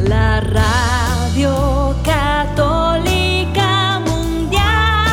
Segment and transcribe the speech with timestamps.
[0.00, 5.06] la radio católica mundial.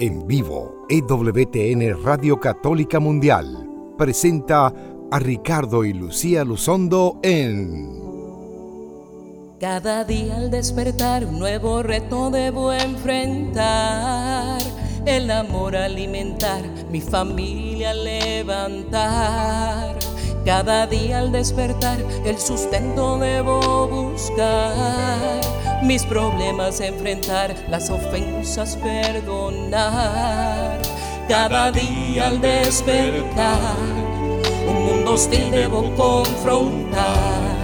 [0.00, 4.70] En vivo, EWTN Radio Católica Mundial presenta
[5.10, 8.03] a Ricardo y Lucía Luzondo en
[9.60, 14.60] cada día al despertar un nuevo reto debo enfrentar.
[15.06, 19.14] El amor alimentar, mi familia levantar.
[20.44, 25.40] Cada día al despertar el sustento debo buscar.
[25.82, 29.74] Mis problemas enfrentar, las ofensas perdonar.
[31.28, 33.76] Cada día al despertar
[34.68, 37.63] un mundo hostil debo confrontar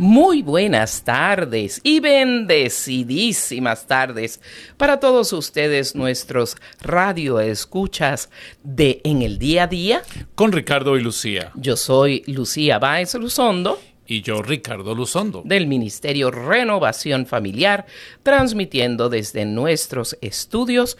[0.00, 4.40] Muy buenas tardes y bendecidísimas tardes
[4.78, 8.30] para todos ustedes, nuestros radio escuchas
[8.62, 10.02] de En el Día a Día.
[10.34, 11.52] Con Ricardo y Lucía.
[11.54, 13.78] Yo soy Lucía Báez Luzondo.
[14.06, 15.42] Y yo, Ricardo Luzondo.
[15.44, 17.84] Del Ministerio Renovación Familiar,
[18.22, 20.96] transmitiendo desde nuestros estudios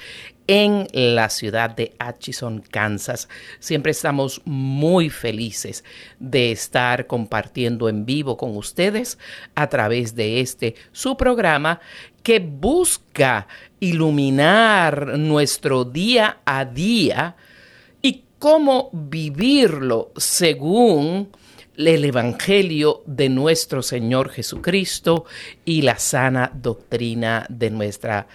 [0.51, 3.29] en la ciudad de Atchison, Kansas.
[3.61, 5.85] Siempre estamos muy felices
[6.19, 9.17] de estar compartiendo en vivo con ustedes
[9.55, 11.81] a través de este su programa
[12.25, 13.47] que busca
[13.79, 17.37] iluminar nuestro día a día
[18.03, 21.31] y cómo vivirlo según
[21.77, 25.27] el Evangelio de nuestro Señor Jesucristo
[25.65, 28.27] y la sana doctrina de nuestra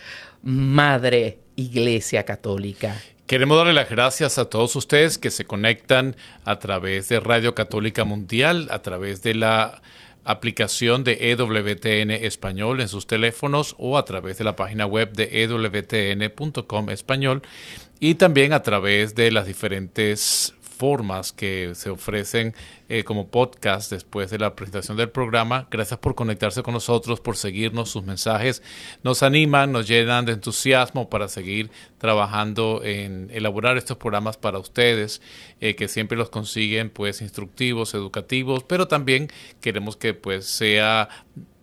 [0.43, 3.01] Madre Iglesia Católica.
[3.27, 8.03] Queremos darle las gracias a todos ustedes que se conectan a través de Radio Católica
[8.03, 9.81] Mundial, a través de la
[10.25, 15.43] aplicación de EWTN Español en sus teléfonos o a través de la página web de
[15.43, 17.43] ewtn.com español
[17.99, 22.53] y también a través de las diferentes formas que se ofrecen
[22.87, 25.67] eh, como podcast después de la presentación del programa.
[25.71, 27.89] Gracias por conectarse con nosotros, por seguirnos.
[27.89, 28.61] Sus mensajes
[29.01, 35.21] nos animan, nos llenan de entusiasmo para seguir trabajando en elaborar estos programas para ustedes,
[35.61, 39.29] eh, que siempre los consiguen pues instructivos, educativos, pero también
[39.61, 41.09] queremos que pues sea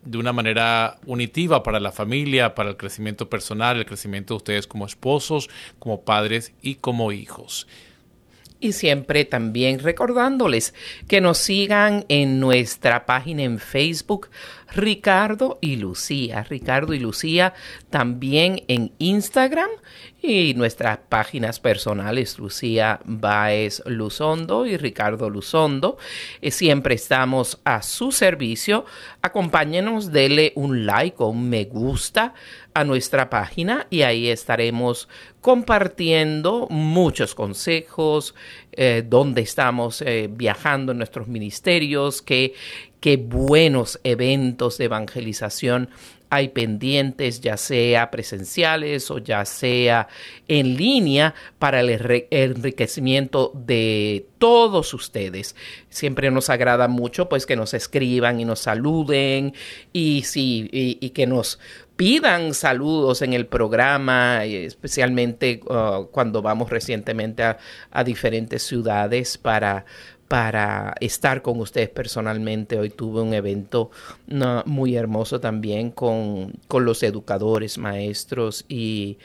[0.05, 4.67] de una manera unitiva para la familia, para el crecimiento personal, el crecimiento de ustedes
[4.67, 7.69] como esposos, como padres y como hijos
[8.63, 10.73] y siempre también recordándoles
[11.09, 14.31] que nos sigan en nuestra página en Facebook
[14.75, 16.45] Ricardo y Lucía.
[16.49, 17.55] Ricardo y Lucía
[17.91, 19.71] también en Instagram
[20.23, 25.99] y nuestras páginas personales Lucía Baez Luzondo y Ricardo Luzondo.
[26.41, 28.85] Eh, siempre estamos a su servicio.
[29.21, 32.35] Acompáñenos, dele un like o un me gusta
[32.75, 35.09] a nuestra página y ahí estaremos
[35.41, 38.35] compartiendo muchos consejos,
[38.73, 42.55] eh, dónde estamos eh, viajando en nuestros ministerios, qué,
[43.03, 45.91] qué buenos eventos de evangelización
[46.31, 50.09] hay pendientes, ya sea presenciales o ya sea
[50.49, 55.55] en línea, para el enriquecimiento de todos ustedes.
[55.91, 59.53] Siempre nos agrada mucho pues que nos escriban y nos saluden
[59.93, 61.59] y, sí, y que nos
[61.97, 69.85] pidan saludos en el programa, especialmente uh, cuando vamos recientemente a, diferentes ciudades para,
[70.33, 72.79] para estar con ustedes personalmente.
[72.79, 73.91] Hoy tuve un evento
[74.65, 79.19] muy hermoso también con, con, los educadores, maestros y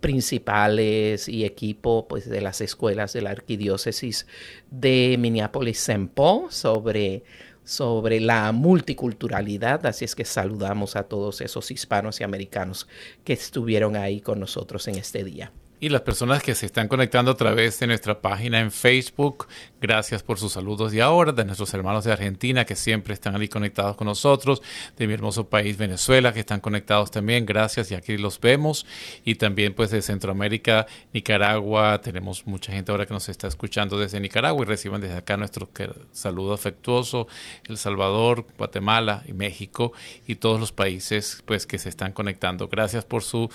[0.00, 4.26] principales y equipo pues, de las escuelas de la arquidiócesis
[4.70, 6.08] de Minneapolis-St.
[6.14, 7.22] Paul sobre
[7.62, 12.88] sobre la multiculturalidad, así es que saludamos a todos esos hispanos y americanos
[13.24, 15.52] que estuvieron ahí con nosotros en este día.
[15.82, 19.48] Y las personas que se están conectando a través de nuestra página en Facebook,
[19.80, 23.48] gracias por sus saludos de ahora, de nuestros hermanos de Argentina que siempre están ahí
[23.48, 24.60] conectados con nosotros,
[24.98, 28.84] de mi hermoso país Venezuela que están conectados también, gracias y aquí los vemos.
[29.24, 34.20] Y también pues de Centroamérica, Nicaragua, tenemos mucha gente ahora que nos está escuchando desde
[34.20, 35.70] Nicaragua y reciban desde acá nuestro
[36.12, 37.26] saludo afectuoso,
[37.66, 39.94] El Salvador, Guatemala y México
[40.26, 42.68] y todos los países pues que se están conectando.
[42.68, 43.48] Gracias por su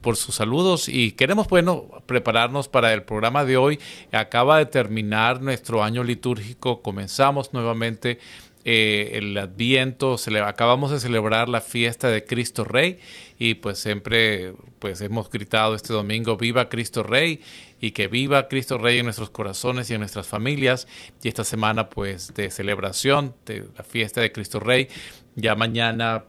[0.00, 3.78] por sus saludos y queremos bueno, prepararnos para el programa de hoy.
[4.12, 8.18] Acaba de terminar nuestro año litúrgico, comenzamos nuevamente
[8.64, 12.98] eh, el Adviento, acabamos de celebrar la fiesta de Cristo Rey
[13.38, 17.40] y pues siempre pues hemos gritado este domingo viva Cristo Rey
[17.80, 20.88] y que viva Cristo Rey en nuestros corazones y en nuestras familias
[21.22, 24.88] y esta semana pues de celebración de la fiesta de Cristo Rey
[25.36, 26.24] ya mañana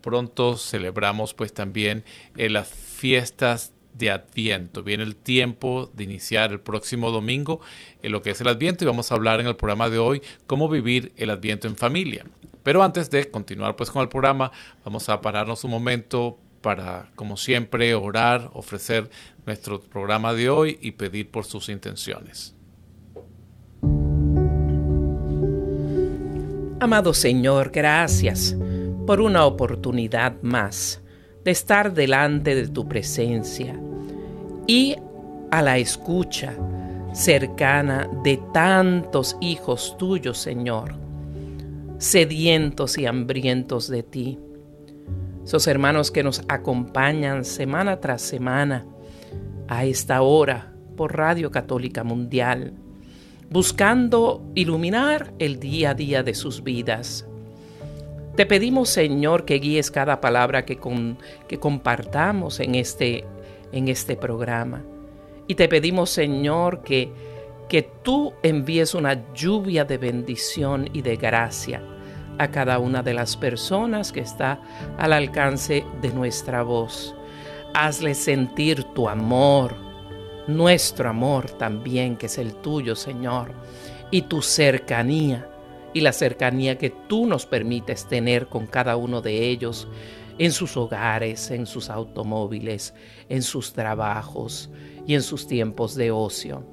[0.00, 2.04] pronto celebramos pues también
[2.36, 4.82] eh, las fiestas de Adviento.
[4.82, 7.60] Viene el tiempo de iniciar el próximo domingo
[8.02, 10.22] en lo que es el Adviento y vamos a hablar en el programa de hoy
[10.46, 12.24] cómo vivir el Adviento en familia.
[12.62, 14.52] Pero antes de continuar pues con el programa,
[14.84, 19.08] vamos a pararnos un momento para, como siempre, orar, ofrecer
[19.46, 22.54] nuestro programa de hoy y pedir por sus intenciones.
[26.80, 28.56] Amado Señor, gracias
[29.10, 31.02] por una oportunidad más
[31.44, 33.76] de estar delante de tu presencia
[34.68, 34.94] y
[35.50, 36.54] a la escucha
[37.12, 40.94] cercana de tantos hijos tuyos, Señor,
[41.98, 44.38] sedientos y hambrientos de ti.
[45.44, 48.86] Esos hermanos que nos acompañan semana tras semana
[49.66, 52.74] a esta hora por Radio Católica Mundial,
[53.50, 57.26] buscando iluminar el día a día de sus vidas
[58.40, 60.78] te pedimos, Señor, que guíes cada palabra que,
[61.46, 63.26] que compartamos en este,
[63.70, 64.82] en este programa.
[65.46, 67.12] Y te pedimos, Señor, que,
[67.68, 71.82] que tú envíes una lluvia de bendición y de gracia
[72.38, 74.58] a cada una de las personas que está
[74.96, 77.14] al alcance de nuestra voz.
[77.74, 79.74] Hazle sentir tu amor,
[80.46, 83.52] nuestro amor también, que es el tuyo, Señor,
[84.10, 85.49] y tu cercanía
[85.92, 89.88] y la cercanía que tú nos permites tener con cada uno de ellos
[90.38, 92.94] en sus hogares, en sus automóviles,
[93.28, 94.70] en sus trabajos
[95.06, 96.64] y en sus tiempos de ocio.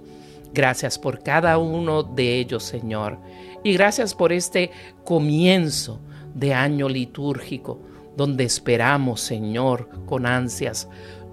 [0.53, 3.19] Gracias por cada uno de ellos, Señor.
[3.63, 4.71] Y gracias por este
[5.03, 5.99] comienzo
[6.33, 7.81] de año litúrgico,
[8.15, 10.87] donde esperamos, Señor, con ansias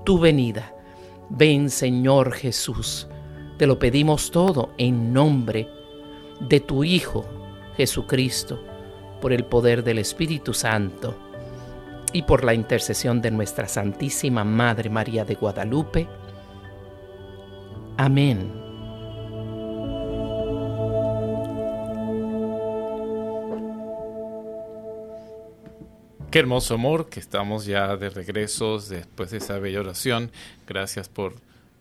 [0.04, 0.74] tu venida.
[1.30, 3.06] Ven, Señor Jesús.
[3.58, 5.68] Te lo pedimos todo en nombre
[6.40, 7.24] de tu Hijo,
[7.76, 8.62] Jesucristo,
[9.20, 11.16] por el poder del Espíritu Santo
[12.12, 16.06] y por la intercesión de nuestra Santísima Madre María de Guadalupe.
[17.96, 18.64] Amén.
[26.34, 30.32] Qué hermoso amor que estamos ya de regreso después de esa bella oración.
[30.66, 31.34] Gracias por,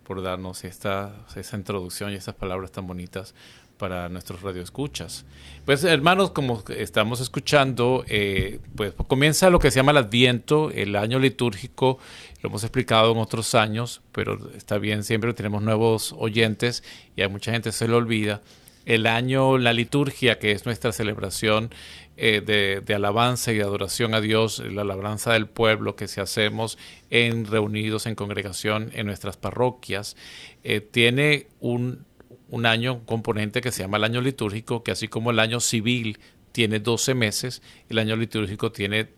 [0.03, 3.33] por darnos esta, esa introducción y estas palabras tan bonitas
[3.83, 5.25] para nuestros radioescuchas.
[5.65, 10.95] Pues hermanos, como estamos escuchando, eh, pues comienza lo que se llama el Adviento, el
[10.95, 11.99] año litúrgico,
[12.41, 16.81] lo hemos explicado en otros años, pero está bien, siempre tenemos nuevos oyentes
[17.17, 18.41] y a mucha gente se le olvida.
[18.85, 21.69] El año, la liturgia, que es nuestra celebración
[22.15, 22.39] eh,
[22.85, 26.77] de, alabanza y de adoración a Dios, la alabanza del pueblo que se hacemos
[27.09, 30.15] en reunidos en congregación en nuestras parroquias,
[30.63, 32.05] eh, tiene un
[32.53, 36.19] un año componente que se llama el año litúrgico, que así como el año civil
[36.51, 39.09] tiene 12 meses, el año litúrgico tiene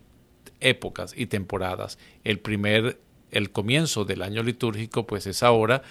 [0.62, 2.00] épocas y temporadas.
[2.24, 2.98] El primer,
[3.32, 5.84] el comienzo del año litúrgico, pues es ahora,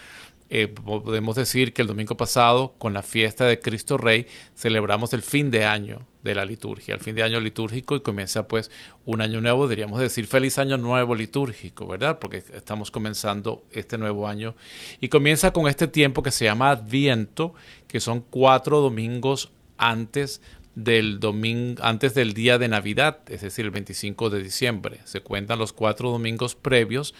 [0.56, 5.22] eh, podemos decir que el domingo pasado, con la fiesta de Cristo Rey, celebramos el
[5.22, 8.70] fin de año de la liturgia, el fin de año litúrgico y comienza pues
[9.04, 12.20] un año nuevo, diríamos decir feliz año nuevo litúrgico, ¿verdad?
[12.20, 14.54] Porque estamos comenzando este nuevo año
[15.00, 17.52] y comienza con este tiempo que se llama Adviento,
[17.88, 20.40] que son cuatro domingos antes
[20.76, 25.00] del domingo antes del día de Navidad, es decir, el 25 de diciembre.
[25.02, 27.12] Se cuentan los cuatro domingos previos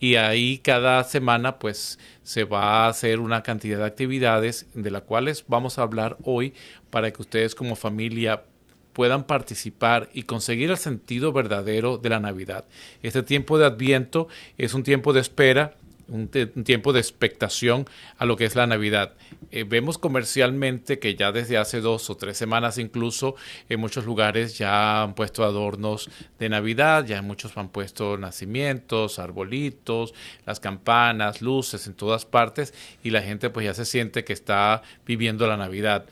[0.00, 5.02] y ahí cada semana pues se va a hacer una cantidad de actividades de las
[5.02, 6.54] cuales vamos a hablar hoy
[6.88, 8.42] para que ustedes como familia
[8.94, 12.64] puedan participar y conseguir el sentido verdadero de la Navidad.
[13.02, 14.26] Este tiempo de Adviento
[14.58, 15.74] es un tiempo de espera
[16.10, 17.86] un, tiempo de expectación
[18.18, 19.14] a lo que es la Navidad.
[19.50, 23.36] Eh, vemos comercialmente que ya desde hace dos o tres semanas incluso
[23.68, 30.14] en muchos lugares ya han puesto adornos de Navidad, ya muchos han puesto nacimientos, arbolitos,
[30.46, 34.82] las campanas, luces en todas partes y la gente pues ya se siente que está
[35.06, 36.06] viviendo la Navidad,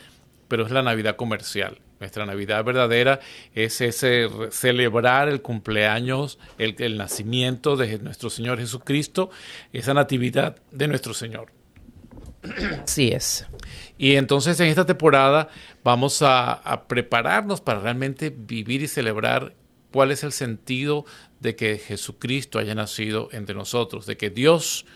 [0.49, 3.21] pero es la Navidad comercial nuestra Navidad verdadera
[3.55, 9.31] es ese celebrar el cumpleaños, el, nacimiento de nuestro Señor Jesucristo,
[9.73, 11.52] esa natividad de nuestro Señor.
[12.83, 13.47] Así es.
[13.99, 15.49] Y entonces en esta temporada
[15.83, 19.55] vamos a, a, prepararnos para realmente vivir y celebrar
[19.90, 21.05] cuál es el sentido
[21.40, 24.87] de que Jesucristo haya nacido entre nosotros, de que Dios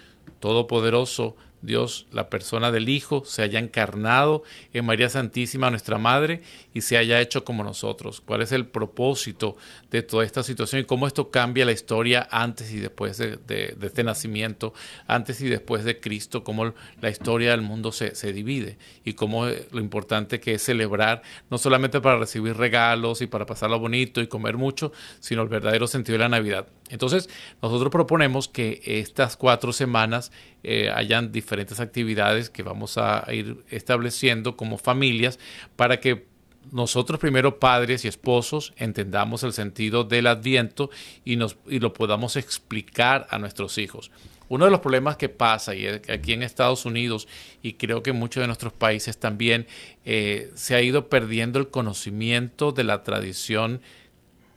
[0.41, 4.43] Todopoderoso, Dios, la persona del Hijo, se haya encarnado
[4.73, 6.43] en María Santísima, nuestra Madre,
[6.75, 8.21] y se haya hecho como nosotros.
[8.21, 9.57] ¿Cuál es el propósito
[9.91, 14.05] de toda esta situación y cómo esto cambia la historia antes y después de, este
[14.05, 14.75] nacimiento,
[15.07, 19.47] antes y después de Cristo, cómo la historia del mundo se, se divide y cómo
[19.47, 24.27] lo importante que es celebrar, no solamente para recibir regalos y para pasarlo bonito y
[24.27, 26.67] comer mucho, sino el verdadero sentido de la Navidad.
[26.93, 27.31] Entonces,
[27.63, 30.31] nosotros proponemos que estas cuatro semanas
[30.63, 35.39] eh, hayan diferentes actividades que vamos a ir estableciendo como familias
[35.75, 36.27] para que
[36.71, 40.91] nosotros primero padres y esposos entendamos el sentido del adviento
[41.25, 44.11] y, nos, y lo podamos explicar a nuestros hijos.
[44.51, 47.27] Uno de los problemas que pasa, y aquí en Estados Unidos,
[47.63, 49.67] y creo que muchos de nuestros países también,
[50.05, 53.81] eh, se ha ido perdiendo el conocimiento de la tradición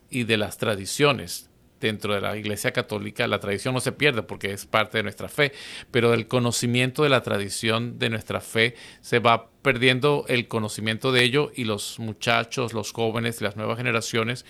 [0.09, 1.49] y de las tradiciones
[1.85, 5.29] dentro de la Iglesia Católica, la tradición no se pierde porque es parte de nuestra
[5.29, 5.51] fe,
[5.91, 11.23] pero el conocimiento de la tradición de nuestra fe se va perdiendo el conocimiento de
[11.23, 14.45] ello y los muchachos, los jóvenes, las nuevas generaciones,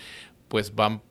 [0.48, 1.02] pues van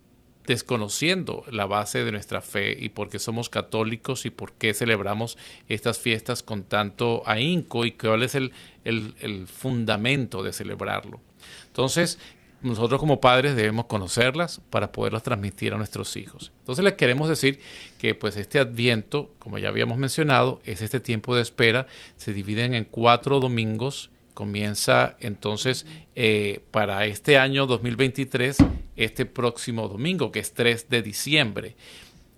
[0.47, 5.37] desconociendo la base de nuestra fe y por qué somos católicos y por qué celebramos
[5.67, 8.51] estas fiestas con tanto ahínco y cuál es el,
[8.83, 11.19] el, el fundamento de celebrarlo.
[11.67, 12.19] Entonces,
[12.65, 16.51] nosotros como padres debemos conocerlas para poderlas transmitir a nuestros hijos.
[16.59, 17.59] Entonces les queremos decir
[17.97, 22.73] que pues este adviento, como ya habíamos mencionado, es este tiempo de espera, se dividen
[22.73, 28.57] en cuatro domingos, comienza entonces eh, para este año 2023,
[28.95, 31.75] este próximo domingo, que es 3 de diciembre.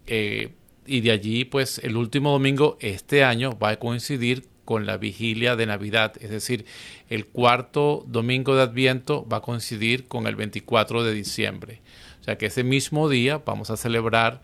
[0.06, 0.50] Eh,
[0.86, 5.56] y de allí pues el último domingo este año va a coincidir con la vigilia
[5.56, 6.66] de Navidad, es decir,
[7.10, 11.80] el cuarto domingo de Adviento va a coincidir con el 24 de diciembre.
[12.20, 14.42] O sea que ese mismo día vamos a celebrar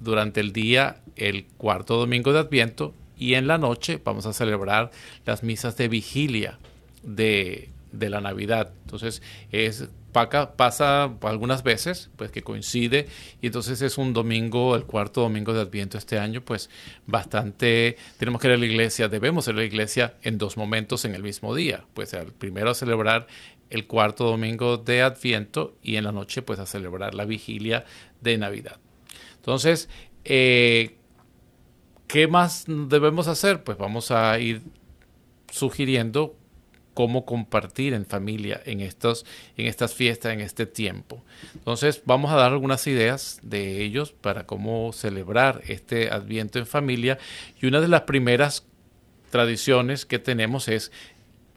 [0.00, 4.90] durante el día el cuarto domingo de Adviento y en la noche vamos a celebrar
[5.24, 6.58] las misas de vigilia
[7.04, 8.72] de, de la Navidad.
[8.82, 13.08] Entonces es pasa algunas veces, pues que coincide,
[13.42, 16.70] y entonces es un domingo, el cuarto domingo de Adviento este año, pues
[17.06, 21.04] bastante, tenemos que ir a la iglesia, debemos ir a la iglesia en dos momentos
[21.04, 23.26] en el mismo día, pues primero a celebrar
[23.70, 27.84] el cuarto domingo de Adviento y en la noche pues a celebrar la vigilia
[28.20, 28.78] de Navidad.
[29.36, 29.88] Entonces,
[30.24, 30.96] eh,
[32.06, 33.64] ¿qué más debemos hacer?
[33.64, 34.62] Pues vamos a ir
[35.50, 36.36] sugiriendo
[36.94, 41.22] cómo compartir en familia en, estos, en estas fiestas, en este tiempo.
[41.54, 47.18] Entonces vamos a dar algunas ideas de ellos para cómo celebrar este adviento en familia
[47.60, 48.64] y una de las primeras
[49.30, 50.92] tradiciones que tenemos es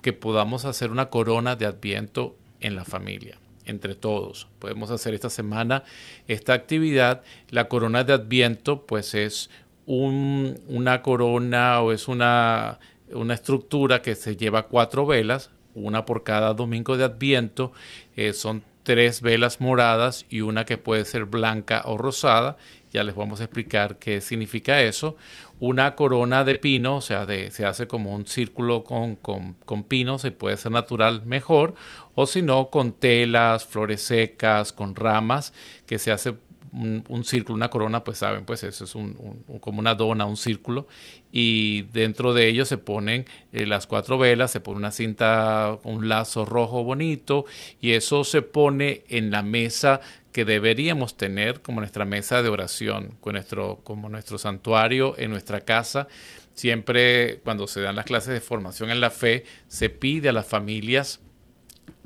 [0.02, 4.48] que podamos hacer una corona de adviento en la familia entre todos.
[4.60, 5.84] Podemos hacer esta semana
[6.28, 7.22] esta actividad.
[7.50, 9.50] La corona de Adviento, pues es
[9.86, 12.80] una corona o es una
[13.14, 17.72] una estructura que se lleva cuatro velas, una por cada domingo de Adviento.
[18.16, 22.58] Eh, son tres velas moradas y una que puede ser blanca o rosada.
[22.92, 25.18] Ya les vamos a explicar qué significa eso.
[25.60, 29.84] Una corona de pino, o sea, de, se hace como un círculo con, con, con
[29.84, 31.76] pino, se puede ser natural mejor,
[32.16, 35.54] o si no, con telas, flores secas, con ramas,
[35.86, 36.36] que se hace
[36.78, 39.14] un, círculo, una corona, pues saben, pues eso es un,
[39.60, 40.88] como una dona, un círculo,
[41.32, 46.08] y dentro de ello se ponen eh, las cuatro velas, se pone una cinta, un
[46.08, 47.46] lazo rojo bonito,
[47.82, 53.18] y eso se pone en la mesa que deberíamos tener como nuestra mesa de oración,
[53.22, 56.08] con nuestro, como nuestro santuario en nuestra casa.
[56.54, 60.46] Siempre cuando se dan las clases de formación en la fe, se pide a las
[60.46, 61.22] familias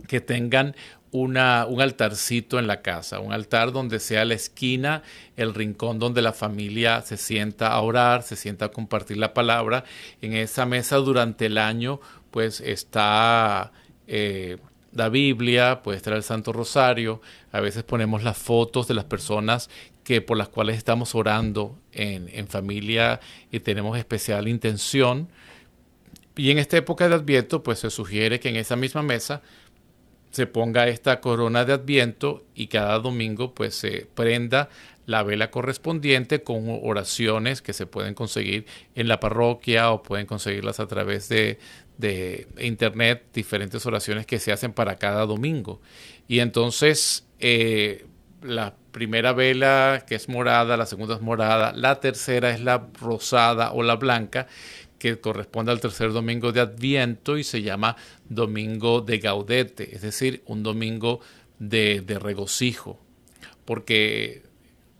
[0.07, 0.75] que tengan
[1.11, 5.03] un altarcito en la casa, un altar donde sea la esquina,
[5.35, 9.83] el rincón donde la familia se sienta a orar, se sienta a compartir la palabra.
[10.21, 11.99] En esa mesa durante el año
[12.31, 13.73] pues está
[14.07, 14.57] eh,
[14.93, 19.69] la Biblia, puede estar el Santo Rosario, a veces ponemos las fotos de las personas
[20.05, 23.19] que por las cuales estamos orando en, en familia
[23.51, 25.27] y tenemos especial intención.
[26.37, 29.41] Y en esta época de Adviento, pues se sugiere que en esa misma mesa
[30.31, 34.69] se ponga esta corona de adviento y cada domingo pues se prenda
[35.05, 40.79] la vela correspondiente con oraciones que se pueden conseguir en la parroquia o pueden conseguirlas
[40.79, 41.59] a través de,
[41.97, 45.81] de internet, diferentes oraciones que se hacen para cada domingo.
[46.27, 48.05] Y entonces eh,
[48.41, 53.71] la primera vela que es morada, la segunda es morada, la tercera es la rosada
[53.71, 54.47] o la blanca
[55.01, 57.95] que corresponde al tercer domingo de Adviento y se llama
[58.29, 61.21] Domingo de Gaudete, es decir, un domingo
[61.57, 62.99] de, regocijo,
[63.65, 64.43] porque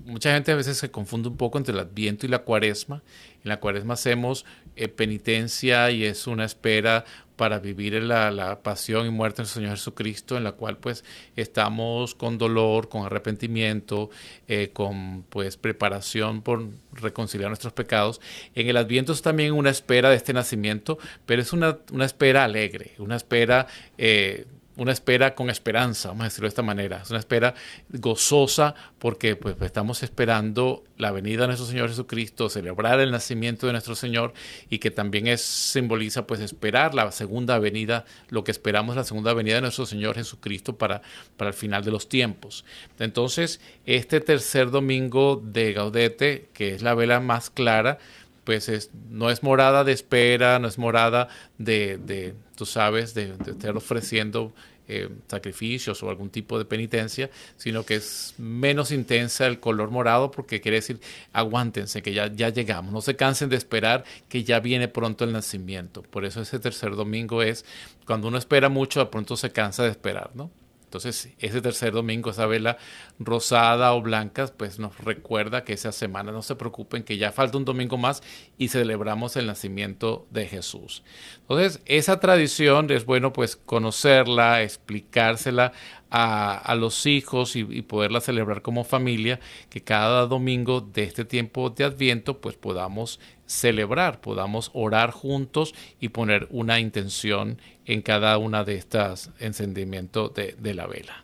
[0.03, 3.03] mucha gente a veces se confunde un poco entre el Adviento y la Cuaresma.
[3.43, 4.43] En la cuaresma hacemos
[4.75, 7.05] eh, penitencia y es una espera
[7.41, 11.03] para vivir la, la, pasión y muerte del Señor Jesucristo, en la cual pues
[11.35, 14.11] estamos con dolor, con arrepentimiento,
[14.47, 18.21] eh, con pues preparación por reconciliar nuestros pecados.
[18.53, 22.43] En el Adviento es también una espera de este nacimiento, pero es una, una espera
[22.43, 23.65] alegre, una espera...
[23.97, 24.45] Eh,
[24.77, 27.01] una espera con esperanza, vamos a decirlo de esta manera.
[27.03, 27.53] Es una espera
[27.89, 33.73] gozosa porque pues, estamos esperando la venida de nuestro Señor Jesucristo, celebrar el nacimiento de
[33.73, 34.33] nuestro Señor
[34.69, 39.33] y que también es, simboliza pues esperar la segunda venida, lo que esperamos la segunda
[39.33, 41.01] venida de nuestro Señor Jesucristo para,
[41.37, 42.63] para el final de los tiempos.
[42.99, 47.99] Entonces, este tercer domingo de Gaudete, que es la vela más clara,
[48.43, 53.33] pues es, no es morada de espera, no es morada de, de tú sabes, de,
[53.45, 54.53] estar ofreciendo
[54.87, 60.31] eh, sacrificios o algún tipo de penitencia, sino que es menos intensa el color morado
[60.31, 60.99] porque quiere decir
[61.33, 65.31] aguántense, que ya, ya llegamos, no se cansen de esperar que ya viene pronto el
[65.31, 66.01] nacimiento.
[66.01, 67.63] Por eso ese tercer domingo es,
[68.05, 70.51] cuando uno espera mucho, de pronto se cansa de esperar, ¿no?
[70.91, 72.77] Entonces, ese tercer domingo, esa vela
[73.17, 77.57] rosada o blanca, pues nos recuerda que esa semana no se preocupen, que ya falta
[77.57, 78.21] un domingo más
[78.57, 81.03] y celebramos el nacimiento de Jesús.
[81.43, 85.71] Entonces, esa tradición es bueno pues conocerla, explicársela
[86.09, 91.85] a, los hijos y, poderla celebrar como familia, que cada domingo de este tiempo de
[91.85, 98.75] Adviento pues podamos celebrar, podamos orar juntos y poner una intención en cada una de
[98.75, 101.23] estas encendimientos de, de la vela.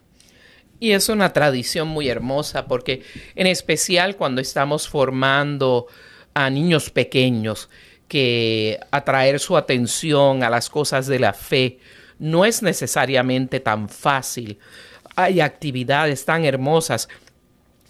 [0.79, 3.03] Y es una tradición muy hermosa porque
[3.35, 5.87] en especial cuando estamos formando
[6.33, 7.69] a niños pequeños,
[8.07, 11.79] que atraer su atención a las cosas de la fe
[12.19, 14.59] no es necesariamente tan fácil.
[15.15, 17.09] Hay actividades tan hermosas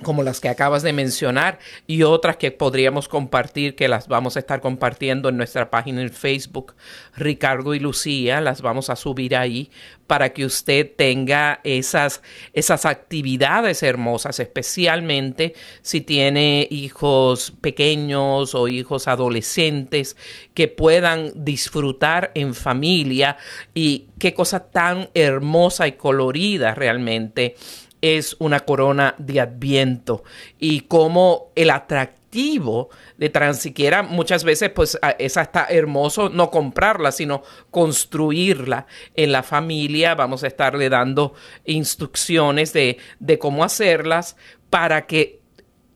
[0.03, 4.39] como las que acabas de mencionar y otras que podríamos compartir que las vamos a
[4.39, 6.75] estar compartiendo en nuestra página en Facebook.
[7.15, 9.71] Ricardo y Lucía las vamos a subir ahí
[10.05, 12.21] para que usted tenga esas
[12.53, 20.15] esas actividades hermosas especialmente si tiene hijos pequeños o hijos adolescentes
[20.53, 23.37] que puedan disfrutar en familia.
[23.73, 27.55] Y qué cosa tan hermosa y colorida realmente
[28.01, 30.23] es una corona de adviento.
[30.59, 37.11] Y como el atractivo de tan siquiera muchas veces pues es hasta hermoso no comprarla
[37.11, 40.15] sino construirla en la familia.
[40.15, 41.33] Vamos a estarle dando
[41.65, 44.35] instrucciones de, de cómo hacerlas
[44.69, 45.36] para que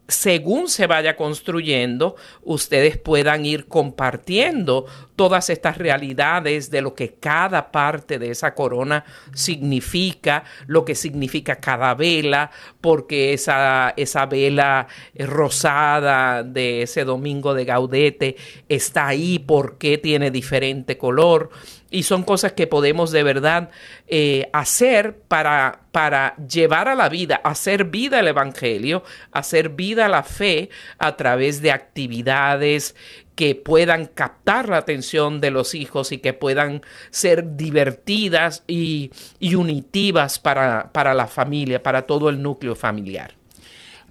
[0.07, 4.85] según se vaya construyendo, ustedes puedan ir compartiendo
[5.15, 11.57] todas estas realidades de lo que cada parte de esa corona significa, lo que significa
[11.57, 14.87] cada vela, porque esa, esa vela
[15.17, 18.35] rosada de ese domingo de Gaudete
[18.67, 21.51] está ahí, por qué tiene diferente color
[21.91, 23.69] y son cosas que podemos de verdad
[24.07, 30.23] eh, hacer para, para llevar a la vida, hacer vida el Evangelio, hacer vida la
[30.23, 32.95] fe a través de actividades
[33.35, 40.39] que puedan captar la atención de los hijos y que puedan ser divertidas y, unitivas
[40.39, 43.35] para, para, la familia, para todo el núcleo familiar.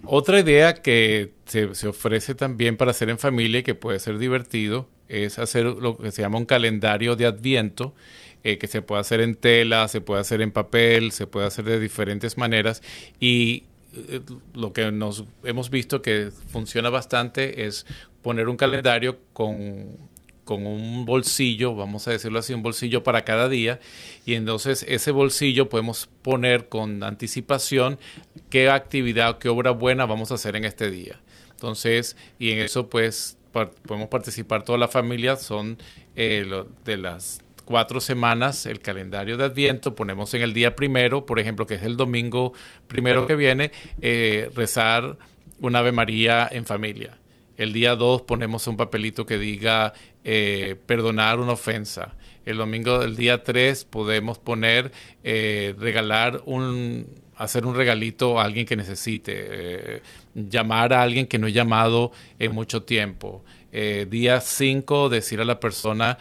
[0.05, 4.19] Otra idea que se, se ofrece también para hacer en familia y que puede ser
[4.19, 7.95] divertido es hacer lo que se llama un calendario de adviento,
[8.45, 11.65] eh, que se puede hacer en tela, se puede hacer en papel, se puede hacer
[11.65, 12.83] de diferentes maneras
[13.19, 14.21] y eh,
[14.55, 17.87] lo que nos hemos visto que funciona bastante es
[18.23, 20.11] poner un calendario con
[20.51, 23.79] con un bolsillo, vamos a decirlo así, un bolsillo para cada día,
[24.27, 28.01] y entonces ese bolsillo podemos poner con anticipación
[28.49, 31.21] qué actividad, qué obra buena vamos a hacer en este día.
[31.53, 35.79] Entonces, y en eso pues podemos participar toda la familia, son
[36.17, 41.39] eh, de las cuatro semanas el calendario de Adviento, ponemos en el día primero, por
[41.39, 42.53] ejemplo, que es el domingo
[42.89, 45.17] primero que viene, eh, rezar
[45.61, 47.19] un Ave María en familia.
[47.57, 49.93] El día dos ponemos un papelito que diga
[50.25, 52.17] eh, perdonar una ofensa.
[52.47, 57.07] El domingo del día tres podemos poner regalar un
[57.41, 60.03] hacer un regalito a alguien que necesite, eh,
[60.35, 63.43] llamar a alguien que no he llamado en mucho tiempo.
[63.73, 66.19] Eh, día 5, decir a la persona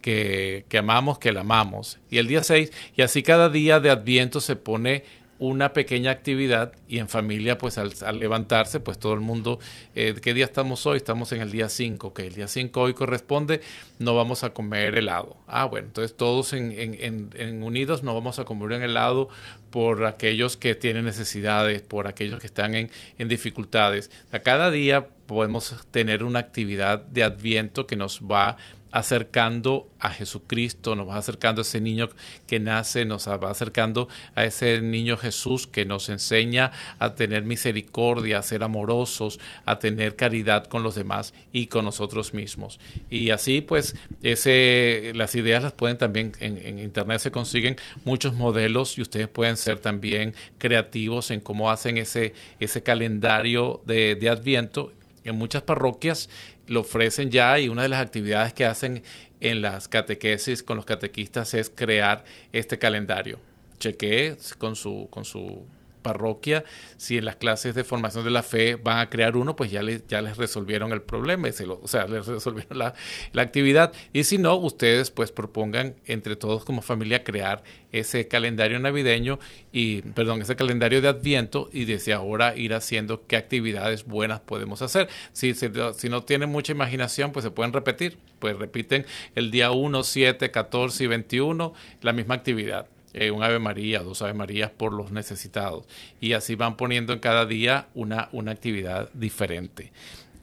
[0.00, 1.98] que, que, amamos, que la amamos.
[2.08, 5.04] Y el día 6, y así cada día de Adviento se pone
[5.42, 9.58] una pequeña actividad y en familia, pues al, levantarse, pues todo el mundo,
[9.96, 10.98] eh, ¿qué día estamos hoy?
[10.98, 13.60] Estamos en el día 5, que el día 5 hoy corresponde,
[13.98, 15.36] no vamos a comer helado.
[15.48, 19.30] Ah, bueno, entonces todos en, unidos no vamos a comer un helado
[19.70, 24.12] por aquellos que tienen necesidades, por aquellos que están en, dificultades.
[24.30, 28.58] A cada día podemos tener una actividad de adviento que nos va
[28.92, 32.10] acercando a Jesucristo, nos va acercando a ese niño
[32.46, 38.38] que nace, nos va acercando a ese niño Jesús que nos enseña a tener misericordia,
[38.38, 42.78] a ser amorosos, a tener caridad con los demás y con nosotros mismos.
[43.10, 48.98] Y así pues ese, las ideas las pueden también en, internet se consiguen muchos modelos
[48.98, 54.92] y ustedes pueden ser también creativos en cómo hacen ese, ese calendario de, de Adviento
[55.24, 56.28] en muchas parroquias
[56.66, 59.02] lo ofrecen ya y una de las actividades que hacen
[59.40, 63.38] en las catequesis con los catequistas es crear este calendario.
[63.78, 65.66] Chequee con su, con su
[66.02, 66.64] parroquia,
[66.96, 69.82] si en las clases de formación de la fe van a crear uno, pues ya
[69.82, 72.94] les, ya les resolvieron el problema, o sea, les resolvieron la,
[73.32, 73.92] la, actividad.
[74.12, 77.62] Y si no, ustedes pues propongan entre todos como familia crear
[77.92, 79.38] ese calendario navideño
[79.72, 84.82] y, perdón, ese calendario de adviento y desde ahora ir haciendo qué actividades buenas podemos
[84.82, 85.08] hacer.
[85.32, 89.70] Si, si, si no tienen mucha imaginación, pues se pueden repetir, pues repiten el día
[89.70, 94.70] 1, 7, 14 y 21 la misma actividad eh, un Ave María, dos Ave Marías
[94.70, 95.84] por los necesitados.
[96.20, 99.92] Y así van poniendo en cada día una, una actividad diferente.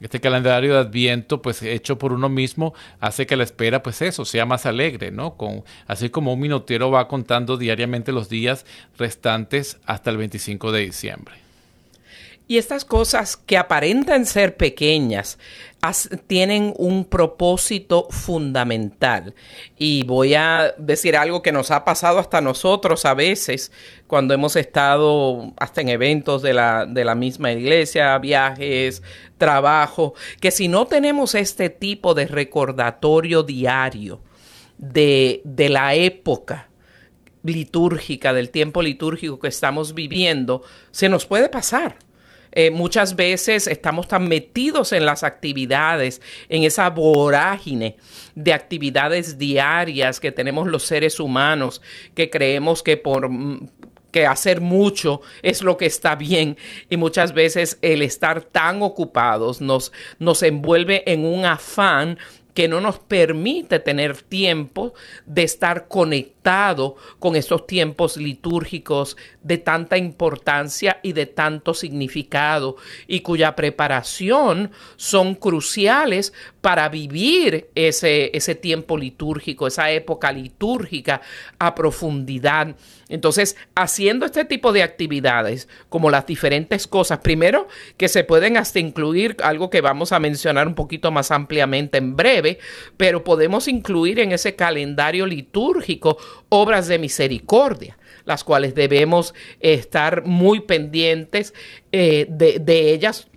[0.01, 4.23] Este calendario de Adviento, pues hecho por uno mismo, hace que la espera, pues eso,
[4.23, 5.35] sea más alegre, ¿no?
[5.35, 8.65] Con, así como un minutero va contando diariamente los días
[8.97, 11.48] restantes hasta el 25 de diciembre.
[12.49, 15.37] Y estas cosas que aparentan ser pequeñas
[16.25, 19.35] tienen un propósito fundamental.
[19.77, 23.71] Y voy a decir algo que nos ha pasado hasta nosotros a veces
[24.07, 29.03] cuando hemos estado hasta en eventos de la, de la misma iglesia, viajes,
[29.37, 34.21] trabajo, que si no tenemos este tipo de recordatorio diario
[34.79, 36.67] de, de la época,
[37.43, 42.08] litúrgica, del tiempo litúrgico que estamos viviendo, se nos puede pasar
[42.51, 47.97] eh, muchas veces estamos tan metidos en las actividades, en esa vorágine
[48.35, 51.81] de actividades diarias que tenemos los seres humanos,
[52.15, 53.67] que creemos que por mm,
[54.11, 56.57] que hacer mucho es lo que está bien
[56.89, 62.17] y muchas veces el estar tan ocupados nos, nos envuelve en un afán
[62.53, 64.93] que no nos permite tener tiempo
[65.25, 65.87] de estar
[67.19, 72.75] con esos tiempos litúrgicos de tanta importancia y de tanto significado
[73.07, 81.21] y cuya preparación son cruciales para vivir ese, ese tiempo litúrgico, esa época litúrgica
[81.59, 82.75] a profundidad.
[83.09, 88.79] Entonces, haciendo este tipo de actividades, como las diferentes cosas, primero que se pueden hasta
[88.79, 92.59] incluir algo que vamos a mencionar un poquito más ampliamente en breve,
[92.97, 96.17] pero podemos incluir en ese calendario litúrgico
[96.49, 101.53] obras de misericordia las cuales debemos estar muy pendientes
[101.91, 103.27] eh, de, de ellas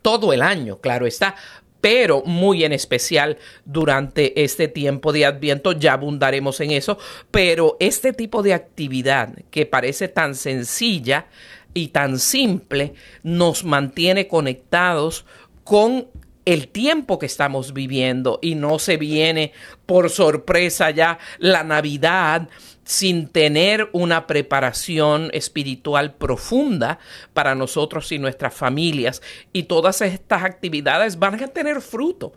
[0.00, 1.36] todo el año, claro está,
[1.80, 6.98] pero muy en especial durante este tiempo de Adviento, ya abundaremos en eso,
[7.30, 11.26] pero este tipo de actividad que parece tan sencilla
[11.74, 15.24] y tan simple nos mantiene conectados
[15.64, 16.08] con
[16.52, 19.52] el tiempo que estamos viviendo y no se viene
[19.86, 22.48] por sorpresa ya la Navidad
[22.82, 26.98] sin tener una preparación espiritual profunda
[27.34, 29.22] para nosotros y nuestras familias.
[29.52, 32.32] Y todas estas actividades van a tener fruto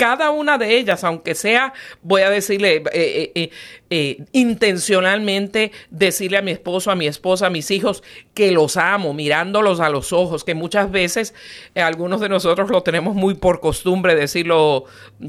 [0.00, 3.50] cada una de ellas, aunque sea, voy a decirle eh, eh,
[3.90, 9.12] eh, intencionalmente, decirle a mi esposo, a mi esposa, a mis hijos, que los amo,
[9.12, 11.34] mirándolos a los ojos, que muchas veces
[11.74, 14.84] algunos de nosotros lo tenemos muy por costumbre decirlo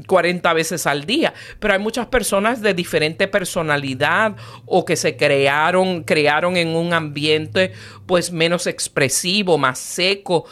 [0.06, 6.04] 40 veces al día, pero hay muchas personas de diferente personalidad o que se crearon,
[6.04, 7.72] crearon en un ambiente
[8.06, 10.46] pues menos expresivo, más seco,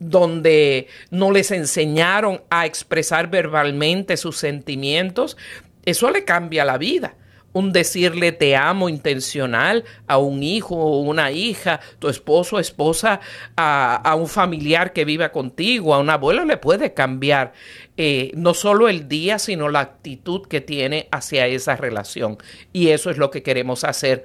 [0.00, 5.36] donde no les enseñaron a expresar verbalmente sus sentimientos,
[5.84, 7.16] eso le cambia la vida.
[7.52, 13.20] Un decirle te amo intencional a un hijo o una hija, tu esposo o esposa,
[13.56, 17.52] a, un familiar que vive contigo, a un abuelo, le puede cambiar
[17.96, 22.38] eh, no solo el día, sino la actitud que tiene hacia esa relación.
[22.72, 24.24] Y eso es lo que queremos hacer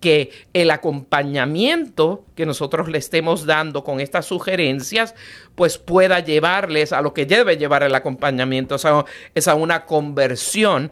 [0.00, 5.14] que el acompañamiento que nosotros le estemos dando con estas sugerencias,
[5.54, 8.76] pues pueda llevarles a lo que debe llevar el acompañamiento,
[9.34, 10.90] es a una conversión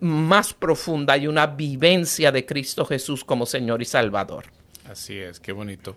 [0.00, 4.44] más profunda y una vivencia de Cristo Jesús como Señor y Salvador.
[4.88, 5.96] Así es, qué bonito.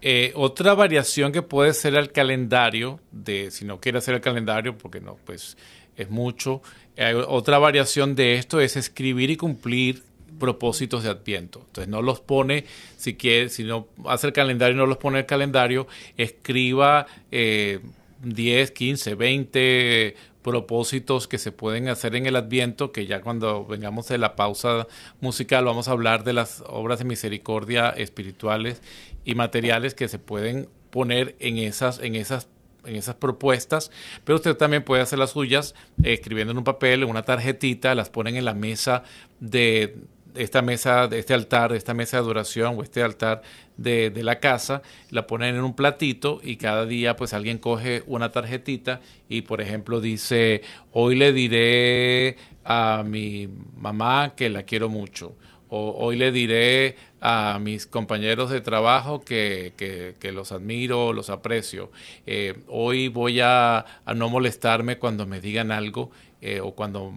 [0.00, 4.76] Eh, otra variación que puede ser el calendario, de si no quiere hacer el calendario,
[4.76, 5.56] porque no, pues
[5.96, 6.62] es mucho.
[6.96, 10.02] Eh, otra variación de esto es escribir y cumplir
[10.38, 11.60] propósitos de Adviento.
[11.66, 12.64] Entonces no los pone,
[12.96, 17.80] si quiere, si no hace el calendario no los pone el calendario, escriba eh,
[18.22, 24.08] 10, 15, 20 propósitos que se pueden hacer en el Adviento, que ya cuando vengamos
[24.08, 24.86] de la pausa
[25.20, 28.82] musical vamos a hablar de las obras de misericordia espirituales
[29.24, 32.48] y materiales que se pueden poner en esas, en esas
[32.84, 33.92] en esas propuestas,
[34.24, 37.94] pero usted también puede hacer las suyas eh, escribiendo en un papel, en una tarjetita,
[37.94, 39.04] las ponen en la mesa
[39.40, 39.96] de,
[40.34, 43.42] esta mesa, este altar, esta mesa de adoración o este altar
[43.76, 48.02] de, de, la casa, la ponen en un platito y cada día pues alguien coge
[48.06, 54.88] una tarjetita y por ejemplo dice, hoy le diré a mi mamá que la quiero
[54.88, 55.36] mucho.
[55.74, 61.30] O hoy le diré a mis compañeros de trabajo que, que, que los admiro, los
[61.30, 61.90] aprecio.
[62.26, 66.10] Eh, hoy voy a, a, no molestarme cuando me digan algo
[66.42, 67.14] eh, o cuando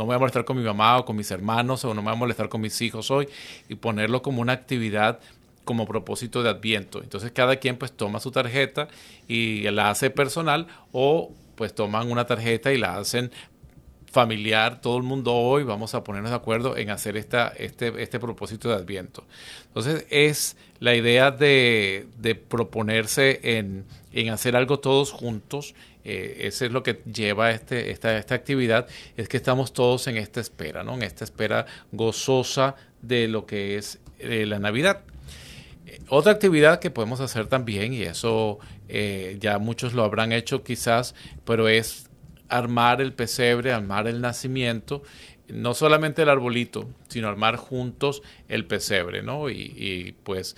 [0.00, 2.06] no me voy a molestar con mi mamá o con mis hermanos o no me
[2.06, 3.28] voy a molestar con mis hijos hoy
[3.68, 5.20] y ponerlo como una actividad
[5.66, 7.02] como propósito de Adviento.
[7.02, 8.88] Entonces cada quien pues toma su tarjeta
[9.28, 13.30] y la hace personal o pues toman una tarjeta y la hacen
[14.10, 18.18] familiar, todo el mundo hoy vamos a ponernos de acuerdo en hacer esta, este, este
[18.18, 19.24] propósito de Adviento.
[19.66, 26.64] Entonces es la idea de, de proponerse en, en hacer algo todos juntos eh, eso
[26.64, 28.86] es lo que lleva este, esta, esta actividad,
[29.16, 30.94] es que estamos todos en esta espera, ¿no?
[30.94, 35.02] En esta espera gozosa de lo que es eh, la Navidad.
[35.86, 38.58] Eh, otra actividad que podemos hacer también, y eso
[39.38, 42.10] ya muchos lo habrán hecho quizás, pero es
[42.48, 45.04] armar el pesebre, armar el nacimiento,
[45.46, 49.48] no solamente el arbolito, sino armar juntos el pesebre, ¿no?
[49.48, 50.56] Y, pues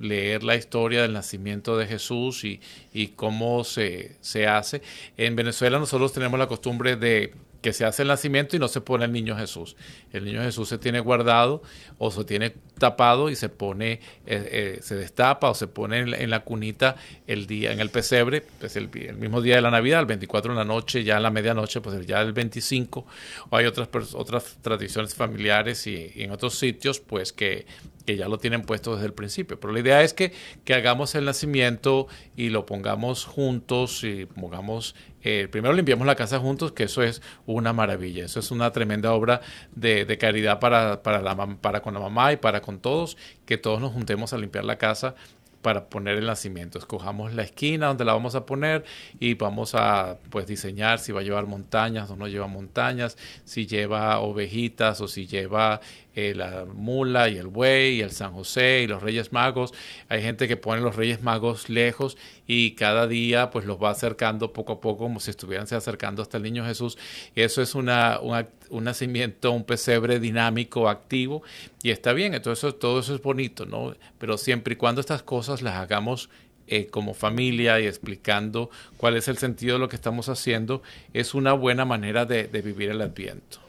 [0.00, 2.60] leer la historia del nacimiento de Jesús y,
[2.92, 4.82] y cómo se, se hace.
[5.16, 8.80] En Venezuela nosotros tenemos la costumbre de que se hace el nacimiento y no se
[8.80, 9.76] pone el niño Jesús.
[10.12, 11.62] El niño Jesús se tiene guardado
[11.98, 16.10] o se tiene tapado y se pone, eh, eh, se destapa o se pone en
[16.10, 20.00] la, en cunita el día, en el pesebre, pues el, mismo día de la Navidad,
[20.00, 23.06] el 24 de la noche, ya a la medianoche, pues ya el 25.
[23.50, 27.66] O hay otras, otras tradiciones familiares y, y en otros sitios, pues que,
[28.08, 29.60] que ya lo tienen puesto desde el principio.
[29.60, 30.32] Pero la idea es que,
[30.64, 36.38] que hagamos el nacimiento y lo pongamos juntos y pongamos, eh, primero limpiamos la casa
[36.38, 38.24] juntos, que eso es una maravilla.
[38.24, 39.42] Eso es una tremenda obra
[39.76, 43.56] de, de caridad para, para, la, para con la mamá y para con todos, que
[43.56, 45.14] todos nos juntemos a limpiar la casa
[45.62, 46.78] para poner el nacimiento.
[46.78, 48.84] Escojamos la esquina donde la vamos a poner
[49.18, 53.66] y vamos a pues diseñar si va a llevar montañas o no lleva montañas, si
[53.66, 55.80] lleva ovejitas o si lleva
[56.20, 59.72] eh, la mula y el buey y el San José y los Reyes Magos.
[60.08, 64.52] Hay gente que pone los Reyes Magos lejos y cada día pues los va acercando
[64.52, 66.98] poco a poco como si estuvieran se acercando hasta el niño Jesús.
[67.36, 71.44] Eso es una, una, un nacimiento, un pesebre dinámico, activo
[71.84, 72.34] y está bien.
[72.34, 73.94] Entonces todo eso es bonito, ¿no?
[74.18, 76.30] Pero siempre y cuando estas cosas las hagamos
[76.66, 80.82] eh, como familia y explicando cuál es el sentido de lo que estamos haciendo,
[81.14, 83.67] es una buena manera de, de vivir el adviento.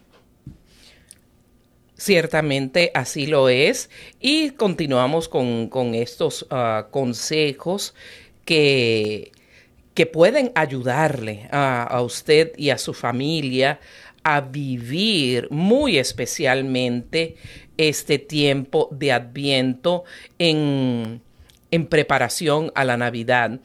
[2.00, 3.90] Ciertamente así lo es.
[4.22, 7.94] Y continuamos con, con estos uh, consejos
[8.46, 9.34] que,
[9.94, 13.82] que, pueden ayudarle a, a, usted y a su familia
[14.24, 17.36] a vivir muy especialmente
[17.76, 20.06] este tiempo de adviento
[20.38, 21.22] en,
[21.70, 23.60] en preparación a la Navidad.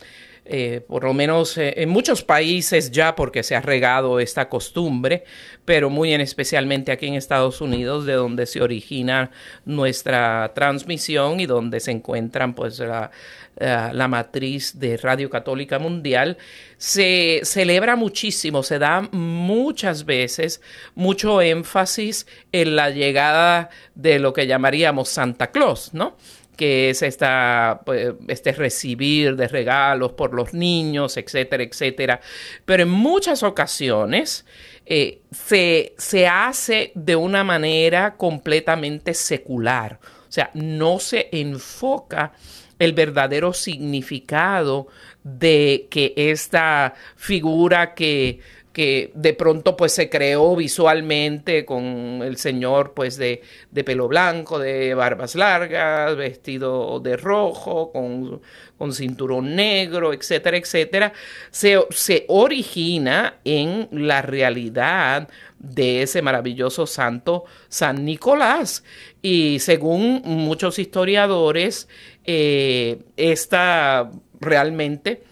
[0.47, 5.25] Eh, por lo menos eh, en muchos países ya porque se ha regado esta costumbre,
[5.65, 9.31] pero muy en especialmente aquí en Estados Unidos, de donde se origina
[9.65, 13.11] nuestra transmisión y donde se encuentran pues la,
[13.59, 16.37] uh, la matriz de Radio Católica Mundial,
[16.77, 20.61] se celebra muchísimo, se da muchas veces
[20.95, 26.19] mucho énfasis en la llegada de lo que llamaríamos Santa Claus, ¿no?
[26.57, 32.21] Que es esta, pues, este recibir de regalos por los niños, etcétera, etcétera.
[32.65, 34.45] Pero en muchas ocasiones
[34.87, 39.99] eh, se, se hace de una manera completamente secular.
[40.29, 42.33] O sea, no se enfoca
[42.79, 44.89] el verdadero significado
[45.23, 48.41] de que esta figura que
[48.75, 53.41] que de pronto pues se creó visualmente con el señor pues de,
[53.85, 58.43] pelo blanco, de barbas largas, vestido de rojo, con,
[58.77, 61.13] con cinturón negro, etcétera, etcétera,
[61.53, 65.29] se, se origina en la realidad
[65.61, 68.83] de ese maravilloso santo San Nicolás.
[69.23, 71.89] Y según muchos historiadores,
[72.25, 74.11] eh, esta
[74.41, 75.23] realmente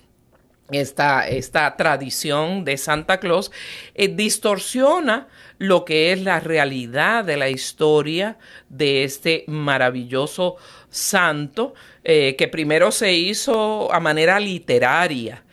[0.74, 3.50] esta, esta tradición de Santa Claus
[3.94, 10.56] eh, distorsiona lo que es la realidad de la historia de este maravilloso
[10.90, 15.44] santo eh, que primero se hizo a manera literaria.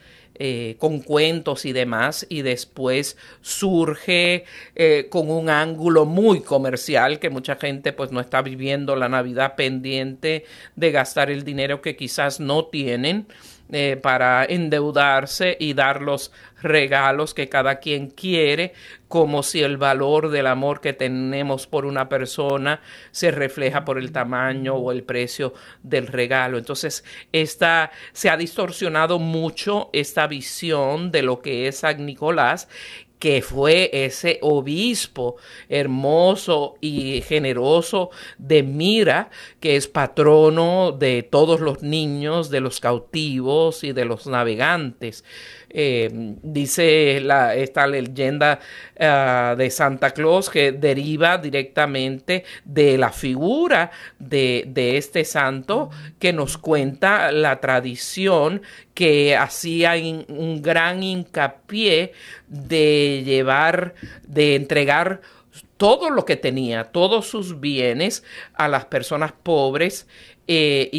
[0.42, 4.46] Eh, con cuentos y demás, y después surge
[5.10, 10.46] con un ángulo muy comercial que mucha gente pues no está viviendo la Navidad pendiente
[10.78, 13.28] de gastar el dinero que quizás no tienen
[13.72, 18.74] eh, para endeudarse y dar los regalos que cada quien quiere,
[19.08, 24.12] como si el valor del amor que tenemos por una persona se refleja por el
[24.12, 25.54] tamaño o el precio
[25.84, 26.58] del regalo.
[26.58, 32.68] Entonces, esta, se ha distorsionado mucho esta visión de lo que es San Nicolás
[33.20, 35.36] que fue ese obispo
[35.68, 39.30] hermoso y generoso de Mira,
[39.60, 45.26] que es patrono de todos los niños, de los cautivos y de los navegantes.
[45.72, 46.10] Eh,
[46.42, 47.18] dice
[47.62, 48.60] esta leyenda
[49.00, 56.34] ah, de Santa Claus que deriva directamente de la figura de, de este santo que
[56.34, 58.64] nos cuenta la tradición
[58.96, 59.94] que hacía
[60.28, 62.14] un gran hincapié
[62.48, 63.94] de llevar,
[64.28, 65.22] de entregar
[65.78, 70.08] todo lo que tenía, todos sus bienes a las personas pobres
[70.52, 70.90] eh,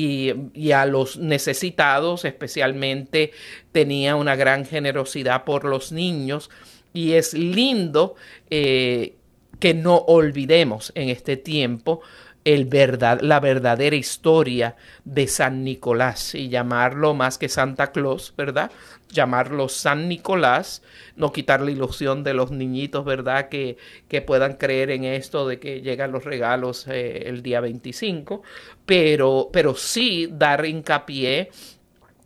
[0.54, 3.32] y, a los necesitados, especialmente
[3.72, 6.50] tenía una gran generosidad por los niños.
[6.92, 8.14] Y es lindo
[8.48, 9.16] eh,
[9.58, 12.00] que no olvidemos en este tiempo
[12.44, 18.70] el verdad, la verdadera historia de San Nicolás y llamarlo más que Santa Claus, ¿verdad?
[19.10, 20.82] Llamarlo San Nicolás,
[21.16, 23.48] no quitar la ilusión de los niñitos, ¿verdad?
[23.48, 23.76] Que,
[24.08, 28.42] que puedan creer en esto de que llegan los regalos eh, el día 25,
[28.86, 31.50] pero, pero sí dar hincapié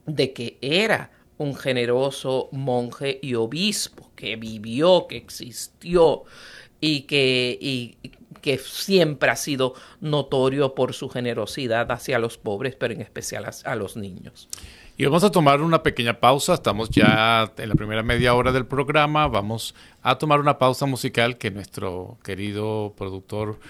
[0.07, 6.25] de que era un generoso monje y obispo que vivió, que existió
[6.81, 7.97] y que,
[8.45, 13.75] que siempre ha sido notorio por su generosidad hacia los pobres, pero en especial a,
[13.75, 14.51] los niños.
[14.99, 16.53] Y vamos a tomar una pequeña pausa.
[16.53, 19.29] Estamos ya en la primera media hora del programa.
[19.29, 23.61] Vamos a tomar una pausa musical que nuestro querido productor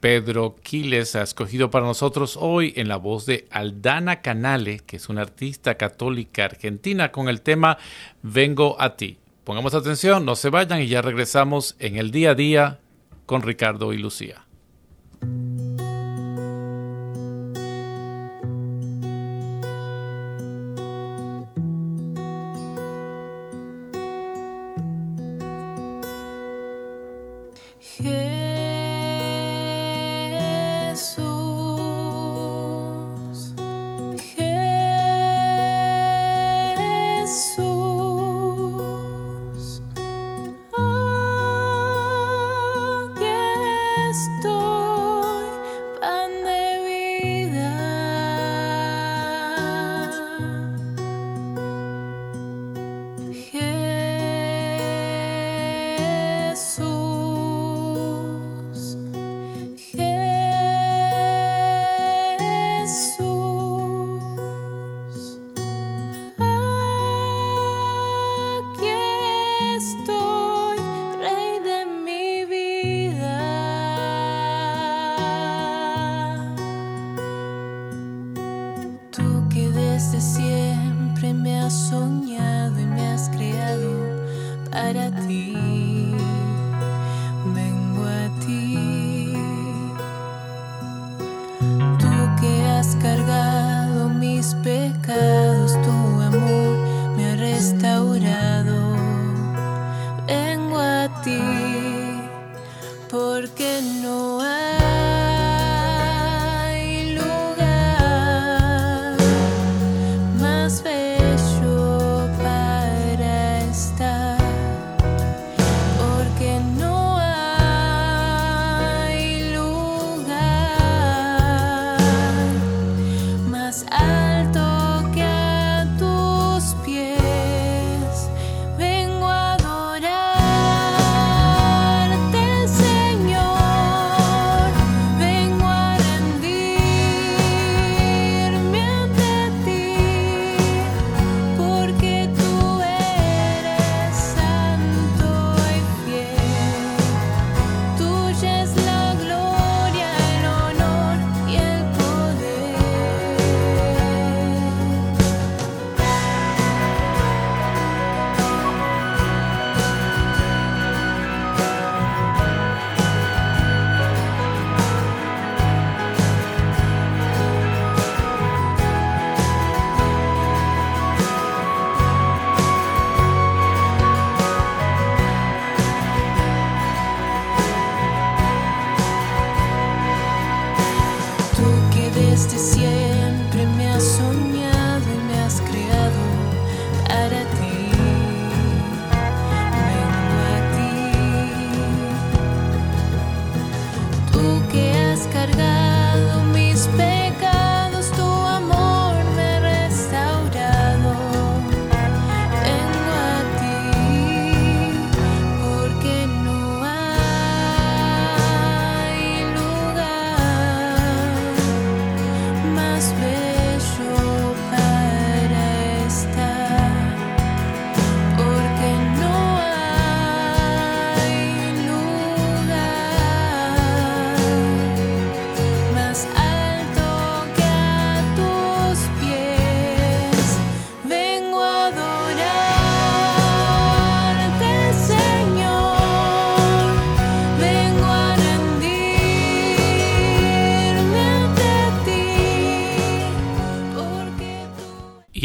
[0.00, 5.08] Pedro Quiles ha escogido para nosotros hoy en la voz de Aldana Canale, que es
[5.08, 7.78] una artista católica argentina, con el tema
[8.22, 9.18] Vengo a ti.
[9.44, 12.80] Pongamos atención, no se vayan y ya regresamos en el día a día
[13.26, 14.45] con Ricardo y Lucía.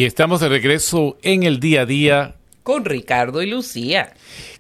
[0.02, 4.16] Y estamos de regreso en el día a día con Ricardo y Lucía.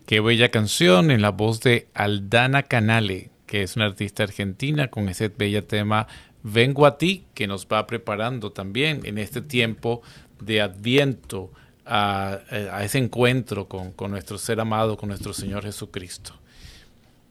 [0.05, 5.09] Qué bella canción en la voz de Aldana Canale, que es una artista argentina con
[5.09, 6.05] ese bello tema
[6.43, 10.03] Vengo a ti, que nos va preparando también en este tiempo
[10.39, 11.51] de adviento
[11.87, 12.41] a,
[12.83, 16.35] ese encuentro con, con nuestro ser amado, con nuestro Señor Jesucristo.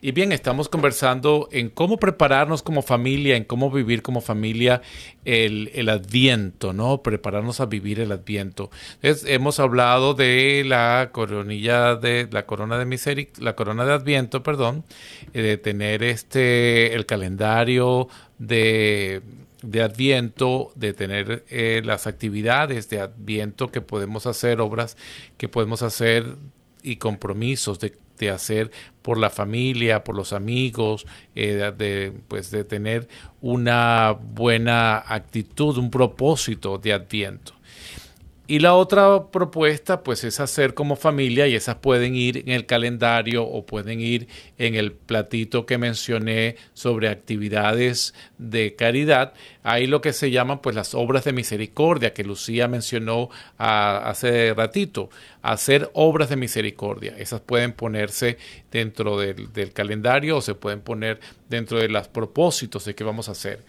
[0.03, 4.81] Y bien, estamos conversando en cómo prepararnos como familia, en cómo vivir como familia
[5.27, 7.03] el, el adviento, ¿no?
[7.03, 8.71] Prepararnos a vivir el adviento.
[9.03, 14.85] hemos hablado de la coronilla de la corona de misericordia, la corona de adviento, perdón,
[15.35, 19.21] eh, de tener este el calendario de
[19.63, 24.97] de Adviento, de tener eh, las actividades de Adviento que podemos hacer, obras
[25.37, 26.37] que podemos hacer
[26.83, 28.71] y compromisos de de hacer
[29.03, 33.09] por la familia, por los amigos, eh, de, pues de tener
[33.41, 37.55] una buena actitud, un propósito de adviento.
[38.51, 42.67] Y la otra propuesta, pues, es hacer como familia y esas pueden ir en el
[42.67, 44.27] calendario o pueden ir
[44.59, 49.35] en el platito que mencioné sobre actividades de caridad.
[49.63, 55.11] Ahí lo que se llaman, pues, las obras de misericordia que Lucía mencionó hace ratito.
[55.43, 57.15] Hacer obras de misericordia.
[57.19, 58.37] Esas pueden ponerse
[58.73, 63.29] dentro del, del calendario o se pueden poner dentro de los propósitos de qué vamos
[63.29, 63.63] a hacer.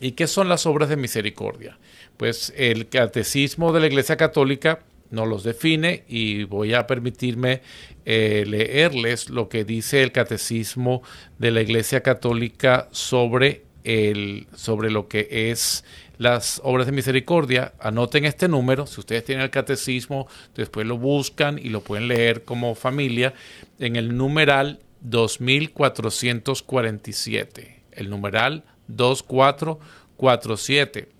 [0.00, 1.76] ¿Y qué son las obras de misericordia?
[2.18, 7.62] Pues el catecismo de la Iglesia Católica no los define y voy a permitirme
[8.04, 11.02] eh, leerles lo que dice el catecismo
[11.38, 15.86] de la Iglesia Católica sobre, el, sobre lo que es
[16.18, 17.72] las obras de misericordia.
[17.80, 22.44] Anoten este número, si ustedes tienen el catecismo, después lo buscan y lo pueden leer
[22.44, 23.32] como familia
[23.78, 27.78] en el numeral 2447.
[27.92, 31.17] El numeral 2447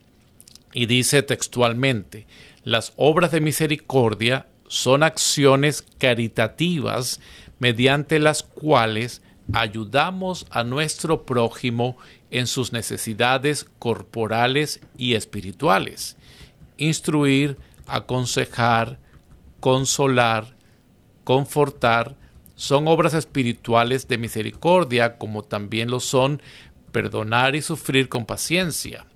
[0.72, 2.26] y dice textualmente,
[2.64, 7.20] las obras de misericordia son acciones caritativas
[7.58, 11.96] mediante las cuales ayudamos a nuestro prójimo
[12.30, 16.16] en sus necesidades corporales y espirituales.
[16.76, 17.56] Instruir,
[17.86, 18.98] aconsejar,
[19.60, 20.54] consolar,
[21.24, 22.16] confortar,
[22.54, 26.42] son obras espirituales de misericordia como también lo son
[26.92, 29.06] perdonar y sufrir con paciencia.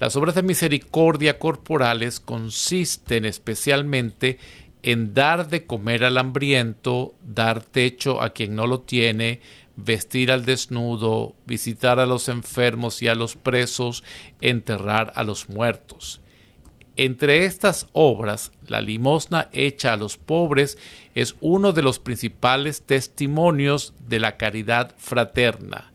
[0.00, 4.38] Las obras de misericordia corporales consisten especialmente
[4.82, 9.40] en dar de comer al hambriento, dar techo a quien no lo tiene,
[9.74, 14.04] vestir al desnudo, visitar a los enfermos y a los presos,
[14.40, 16.20] enterrar a los muertos.
[16.96, 20.78] Entre estas obras, la limosna hecha a los pobres
[21.14, 25.92] es uno de los principales testimonios de la caridad fraterna.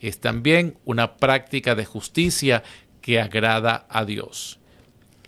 [0.00, 2.62] Es también una práctica de justicia
[3.02, 4.58] que agrada a Dios.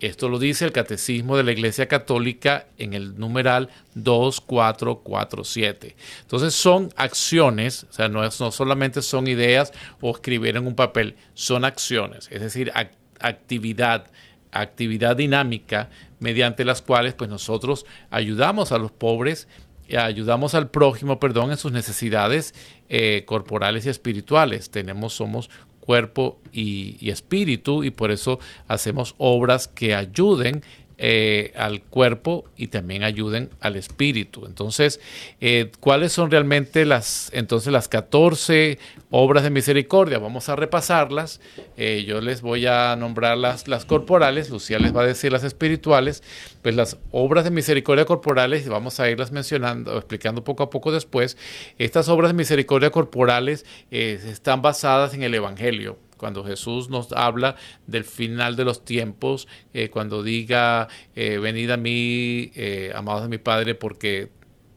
[0.01, 5.95] Esto lo dice el Catecismo de la Iglesia Católica en el numeral 2447.
[6.23, 11.15] Entonces son acciones, o sea, no, no solamente son ideas o escribir en un papel,
[11.35, 12.73] son acciones, es decir,
[13.21, 14.11] actividad,
[14.51, 19.47] actividad dinámica mediante las cuales pues nosotros ayudamos a los pobres
[19.93, 22.55] ayudamos al prójimo, perdón, en sus necesidades
[22.89, 24.71] eh, corporales y espirituales.
[24.71, 25.51] Tenemos, somos
[25.85, 30.63] cuerpo y, espíritu y por eso hacemos obras que ayuden
[30.97, 34.47] eh, al cuerpo y también ayuden al espíritu.
[34.47, 35.01] Entonces,
[35.41, 38.79] eh, ¿cuáles son realmente las, entonces, las 14
[39.11, 40.19] obras de misericordia?
[40.19, 41.41] Vamos a repasarlas.
[41.77, 45.43] Eh, yo les voy a nombrar las, las corporales, Lucía les va a decir las
[45.43, 46.23] espirituales.
[46.63, 51.37] Pues las obras de misericordia corporales, vamos a irlas mencionando, explicando poco a poco después.
[51.77, 57.55] Estas obras de misericordia corporales están basadas en el Evangelio cuando Jesús nos habla
[57.87, 63.29] del final de los tiempos, eh, cuando diga, eh, venid a mí, eh, amados de
[63.29, 64.31] mi Padre, porque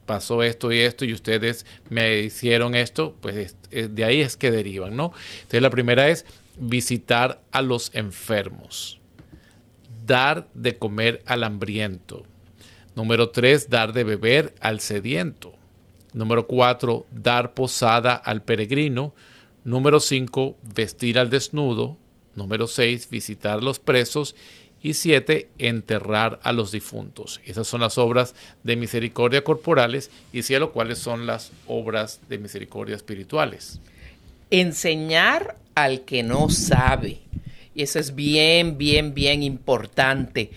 [0.05, 4.97] pasó esto y esto y ustedes me hicieron esto, pues de ahí es que derivan,
[4.97, 5.13] ¿no?
[5.35, 6.25] Entonces la primera es
[6.57, 8.99] visitar a los enfermos,
[10.05, 12.25] dar de comer al hambriento.
[12.93, 15.53] Número tres, dar de beber al sediento.
[16.11, 19.13] Número cuatro, dar posada al peregrino.
[19.67, 21.97] Número 5, vestir al desnudo.
[22.35, 24.33] Número 6, visitar a los presos.
[24.81, 27.41] Y 7, enterrar a los difuntos.
[27.43, 32.95] Esas son las obras de misericordia corporales y cielo, cuáles son las obras de misericordia
[32.95, 33.81] espirituales.
[34.51, 37.19] Enseñar al que no sabe.
[37.75, 40.49] Y eso es bien, bien, bien importante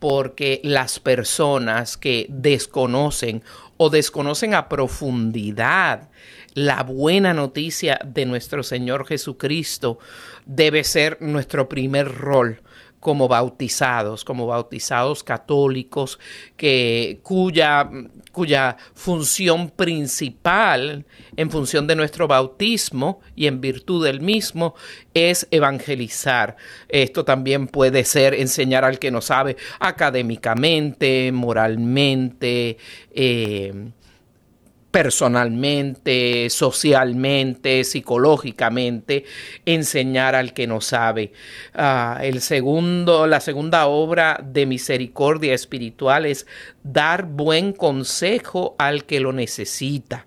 [0.00, 3.44] porque las personas que desconocen
[3.76, 6.08] o desconocen a profundidad
[6.56, 9.98] la buena noticia de nuestro Señor Jesucristo
[10.46, 12.62] debe ser nuestro primer rol
[12.98, 16.18] como bautizados, como bautizados católicos,
[16.56, 17.90] que, cuya,
[18.32, 21.04] cuya función principal,
[21.36, 24.74] en función de nuestro bautismo y en virtud del mismo,
[25.12, 26.56] es evangelizar.
[26.88, 32.78] Esto también puede ser enseñar al que no sabe académicamente, moralmente,
[33.10, 33.90] eh,
[34.96, 39.26] personalmente, socialmente, psicológicamente,
[39.66, 41.34] enseñar al que no sabe.
[41.74, 46.46] Ah, el segundo, la segunda obra de misericordia espiritual es
[46.82, 50.24] dar buen consejo al que lo necesita.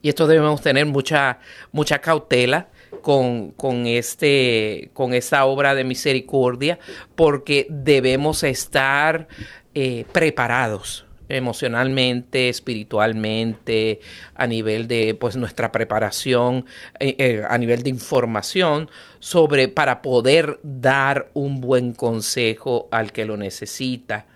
[0.00, 1.40] Y esto debemos tener mucha,
[1.72, 2.68] mucha cautela.
[3.02, 6.80] Con, con, este, con esta obra de misericordia,
[7.14, 9.28] porque debemos estar
[9.74, 14.00] eh, preparados emocionalmente, espiritualmente,
[14.34, 16.66] a nivel de pues nuestra preparación,
[17.00, 23.24] eh, eh, a nivel de información sobre para poder dar un buen consejo al que
[23.24, 24.26] lo necesita.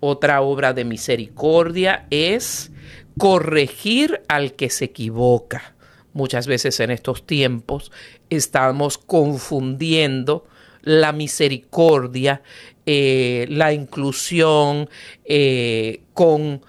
[0.00, 2.70] Otra obra de misericordia es
[3.18, 5.74] corregir al que se equivoca.
[6.12, 7.90] Muchas veces en estos tiempos
[8.30, 10.46] estamos confundiendo
[10.82, 12.42] la misericordia
[12.90, 14.88] eh, la inclusión,
[15.26, 16.62] eh, con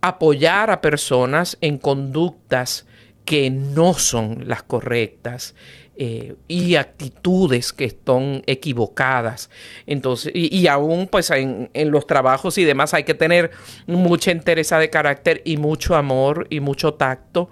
[0.00, 2.86] apoyar a personas en conductas
[3.26, 5.54] que no son las correctas
[5.96, 9.50] eh, y actitudes que están equivocadas.
[9.86, 13.50] Entonces, y, aún pues en, en, los trabajos y demás hay que tener
[13.86, 17.50] mucha entereza de carácter y mucho amor y mucho tacto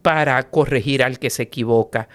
[0.00, 2.08] para corregir al que se equivoca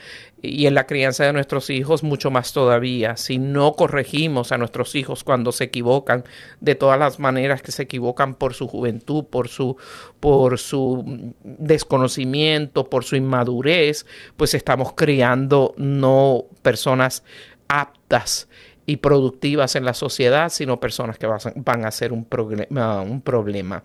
[0.46, 3.16] y en la crianza de nuestros hijos mucho más todavía.
[3.16, 6.26] Si no corregimos a nuestros hijos cuando se equivocan
[6.60, 9.78] de todas las maneras que se equivocan por su juventud, por su,
[10.20, 17.24] por su desconocimiento, por su inmadurez, pues estamos criando no personas
[17.70, 18.50] aptas
[18.86, 23.84] y productivas en la sociedad, sino personas que van a ser un, un problema.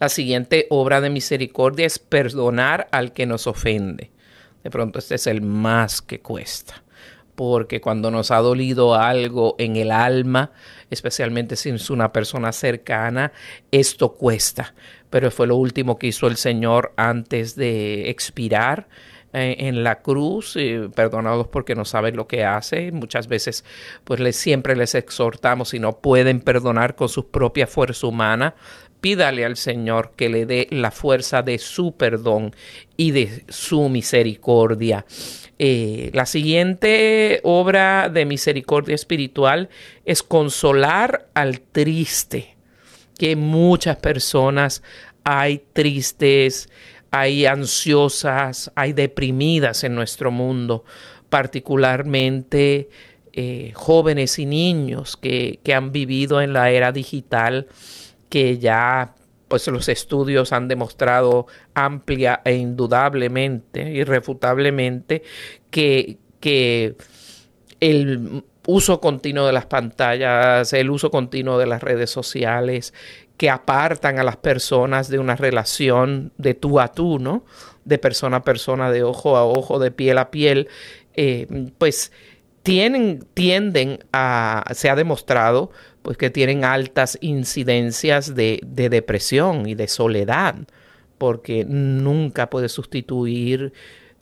[0.00, 4.10] La siguiente obra de misericordia es perdonar al que nos ofende
[4.66, 6.82] de pronto este es el más que cuesta.
[7.36, 10.50] Porque cuando nos ha dolido algo en el alma,
[10.90, 13.30] especialmente si es una persona cercana,
[13.70, 14.74] esto cuesta.
[15.08, 18.88] Pero fue lo último que hizo el Señor antes de expirar
[19.32, 22.90] eh, en la cruz, eh, perdonados porque no saben lo que hace.
[22.90, 23.64] Muchas veces,
[24.02, 28.56] pues les, siempre les exhortamos, si no pueden perdonar con su propia fuerza humana,
[29.00, 32.54] pídale al Señor que le dé la fuerza de su perdón
[32.96, 35.06] y de su misericordia.
[35.58, 39.70] Eh, la siguiente obra de misericordia espiritual
[40.04, 42.56] es consolar al triste,
[43.18, 44.82] que muchas personas
[45.24, 46.68] hay tristes,
[47.10, 50.84] hay ansiosas, hay deprimidas en nuestro mundo,
[51.30, 52.90] particularmente
[53.32, 57.66] eh, jóvenes y niños que, que han vivido en la era digital
[58.36, 59.14] que ya
[59.48, 65.22] pues los estudios han demostrado amplia e indudablemente, irrefutablemente,
[65.70, 66.96] que, que
[67.80, 72.92] el uso continuo de las pantallas, el uso continuo de las redes sociales,
[73.38, 77.42] que apartan a las personas de una relación de tú a tú, ¿no?
[77.86, 80.68] De persona a persona, de ojo a ojo, de piel a piel,
[81.14, 81.46] eh,
[81.78, 82.12] pues
[82.66, 85.70] tienen, tienden a, se ha demostrado,
[86.06, 90.54] pues que tienen altas incidencias de, depresión y de soledad,
[91.18, 93.72] porque nunca puede sustituir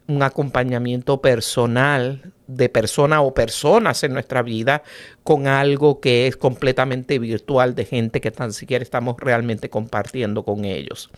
[0.07, 4.83] un acompañamiento personal de persona o personas en nuestra vida
[5.25, 10.65] con algo que es completamente virtual de gente que tan siquiera estamos realmente compartiendo con
[10.65, 11.11] ellos.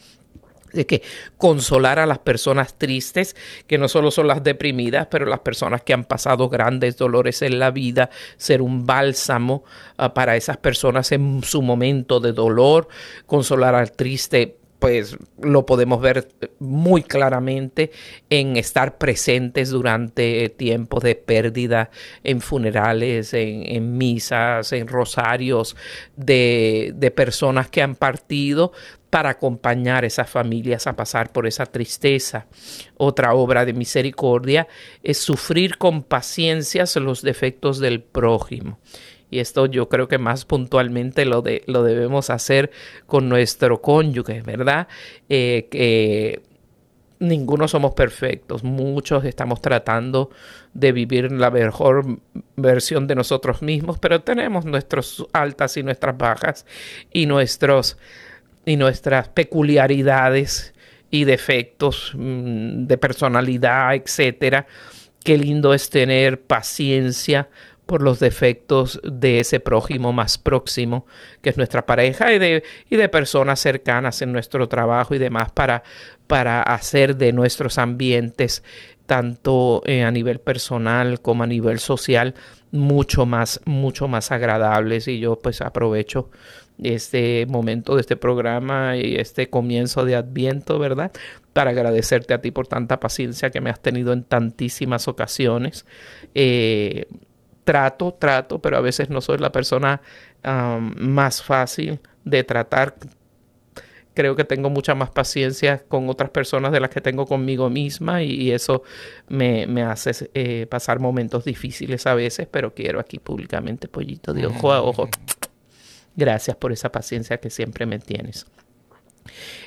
[0.77, 1.03] De que
[1.37, 3.35] consolar a las personas tristes,
[3.67, 7.59] que no solo son las deprimidas, pero las personas que han pasado grandes dolores en
[7.59, 9.65] la vida, ser un bálsamo
[9.99, 12.89] uh, para esas personas en su momento de dolor,
[13.27, 17.91] consolar al triste pues lo podemos ver muy claramente
[18.31, 21.91] en estar presentes durante tiempos de pérdida
[22.25, 25.77] en funerales, en, misas, en rosarios
[26.17, 28.73] de, de personas que han partido
[29.11, 32.47] para acompañar a esas familias a pasar por esa tristeza.
[32.97, 34.69] Otra obra de misericordia
[35.03, 38.79] es sufrir con paciencia los defectos del prójimo.
[39.31, 42.71] Y esto yo creo que más puntualmente lo, de, lo debemos hacer
[43.07, 44.87] con nuestro cónyuge, ¿verdad?
[45.29, 46.43] Eh, que
[47.19, 50.31] ninguno somos perfectos, muchos estamos tratando
[50.75, 52.19] de vivir la mejor
[52.57, 56.67] versión de nosotros mismos, pero tenemos nuestras altas y nuestras bajas
[57.11, 57.97] y, nuestros,
[58.67, 60.75] y nuestras peculiaridades
[61.11, 64.67] y defectos mm, de personalidad, etcétera.
[65.25, 67.49] Qué lindo es tener paciencia
[67.87, 71.07] por los defectos de ese prójimo más próximo,
[71.41, 75.53] que es nuestra pareja, y de, y de personas cercanas en nuestro trabajo y demás,
[75.53, 75.85] para,
[76.27, 78.65] para hacer de nuestros ambientes,
[79.07, 82.35] tanto eh, a nivel personal como a nivel social,
[82.73, 85.07] mucho más, mucho más agradables.
[85.07, 86.29] Y yo pues aprovecho
[86.83, 91.13] este momento de este programa y este comienzo de Adviento, ¿verdad?
[91.53, 95.87] Para agradecerte a ti por tanta paciencia que me has tenido en tantísimas ocasiones.
[96.35, 97.07] Eh,
[97.65, 100.01] trato, trato, pero a veces no soy la persona
[100.97, 102.95] más fácil de tratar.
[104.15, 108.23] Creo que tengo mucha más paciencia con otras personas de las que tengo conmigo misma
[108.23, 108.83] y, eso
[109.29, 114.73] me, hace eh, pasar momentos difíciles a veces, pero quiero aquí públicamente, pollito de ojo
[114.73, 115.11] a ojo.
[116.17, 118.47] Gracias por esa paciencia que siempre me tienes.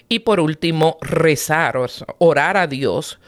[0.07, 1.79] Y por último, rezar,
[2.17, 3.19] orar a Dios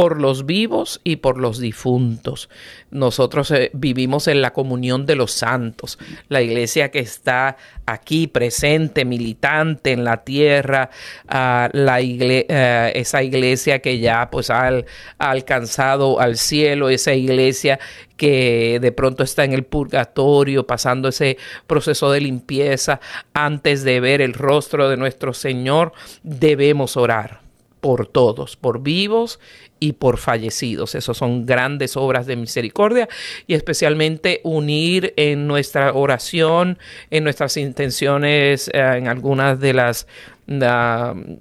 [0.00, 2.48] por los vivos y por los difuntos.
[2.90, 5.98] Nosotros eh, vivimos en la comunión de los santos,
[6.30, 10.88] la iglesia que está aquí presente, militante en la tierra,
[11.26, 17.78] uh, la uh, esa iglesia que ya pues ha, ha alcanzado al cielo, esa iglesia
[18.16, 21.36] que de pronto está en el purgatorio, pasando ese
[21.66, 23.00] proceso de limpieza
[23.34, 25.92] antes de ver el rostro de nuestro Señor,
[26.22, 27.49] debemos orar
[27.80, 29.40] por todos, por vivos
[29.78, 30.94] y por fallecidos.
[30.94, 33.08] Esas son grandes obras de misericordia
[33.46, 36.78] y especialmente unir en nuestra oración,
[37.10, 40.06] en nuestras intenciones, eh, en algunas de las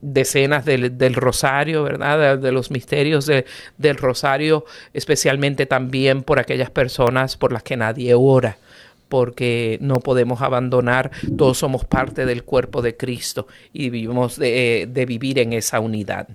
[0.02, 2.38] decenas del, rosario, ¿verdad?
[2.38, 8.60] De, los misterios del rosario, especialmente también por aquellas personas por las que nadie ora
[9.10, 15.06] porque no podemos abandonar, todos somos parte del cuerpo de Cristo y vivimos de, de
[15.06, 16.30] vivir en esa unidad.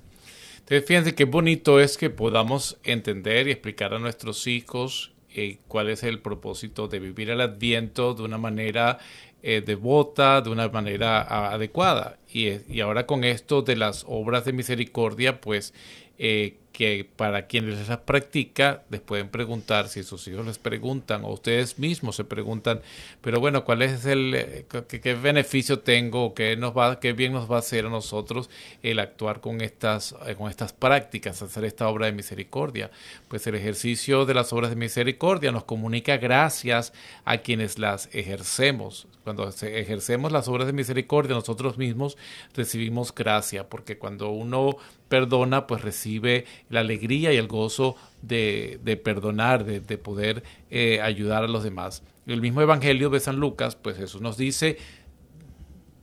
[0.59, 5.91] Entonces, fíjense qué bonito es que podamos entender y explicar a nuestros hijos eh, cuál
[5.91, 8.99] es el propósito de vivir el adviento de una manera
[9.43, 11.21] eh, devota, de una manera
[11.53, 12.19] adecuada.
[12.33, 15.75] Y, y, ahora con esto de las obras de misericordia, pues
[16.19, 21.29] eh, que para quienes las practica les pueden preguntar, si sus hijos les preguntan o
[21.29, 22.81] ustedes mismos se preguntan,
[23.21, 27.49] pero bueno, ¿cuál es el, eh, qué, beneficio tengo, qué, nos va, qué bien nos
[27.49, 28.51] va a hacer a nosotros
[28.83, 32.91] el actuar con estas, eh, con estas prácticas, hacer esta obra de misericordia?
[33.29, 36.93] Pues el ejercicio de las obras de misericordia nos comunica gracias
[37.25, 39.07] a quienes las ejercemos.
[39.23, 42.19] Cuando ejercemos las obras de misericordia nosotros mismos
[42.53, 44.77] recibimos gracia, porque cuando uno
[45.09, 51.49] perdona, pues recibe la alegría y el gozo de, perdonar, de, poder eh, ayudar a
[51.49, 52.03] los demás.
[52.27, 54.79] El mismo Evangelio de San Lucas, pues Jesús nos dice,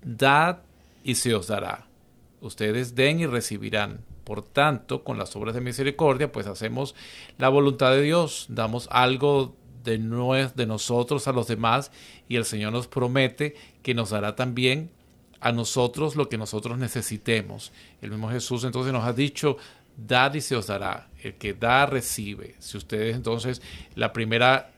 [0.03, 0.59] dad
[1.03, 1.87] y se os dará.
[2.41, 4.01] Ustedes den y recibirán.
[4.23, 6.95] Por tanto, con las obras de misericordia, pues hacemos
[7.37, 9.97] la voluntad de Dios, damos algo de,
[10.55, 11.91] de nosotros a los demás
[12.29, 14.91] y el Señor nos promete que nos dará también
[15.39, 17.71] a nosotros lo que nosotros necesitemos.
[18.01, 19.57] El mismo Jesús entonces nos ha dicho,
[19.97, 21.09] dad y se os dará.
[21.21, 22.55] El que da, recibe.
[22.59, 23.61] Si ustedes entonces,
[23.95, 24.71] la primera,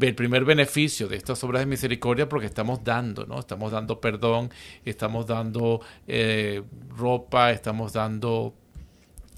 [0.00, 3.38] el primer beneficio de estas obras de misericordia, porque estamos dando, ¿no?
[3.38, 4.50] Estamos dando perdón,
[4.84, 6.62] estamos dando eh,
[6.96, 8.54] ropa, estamos dando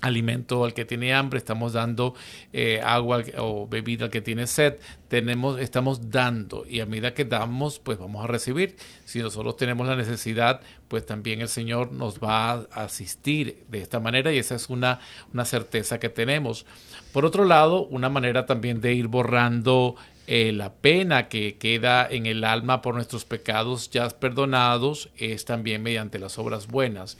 [0.02, 2.14] alimento al que tiene hambre, estamos dando
[2.52, 4.74] eh, agua o bebida al que tiene sed,
[5.08, 8.76] tenemos, estamos dando y a medida que damos, pues vamos a recibir.
[9.04, 14.00] Si nosotros tenemos la necesidad, pues también el Señor nos va a asistir de esta
[14.00, 15.00] manera y esa es una,
[15.32, 16.66] una certeza que tenemos.
[17.12, 19.96] Por otro lado, una manera también de ir borrando
[20.28, 25.82] eh, la pena que queda en el alma por nuestros pecados ya perdonados es también
[25.82, 27.18] mediante las obras buenas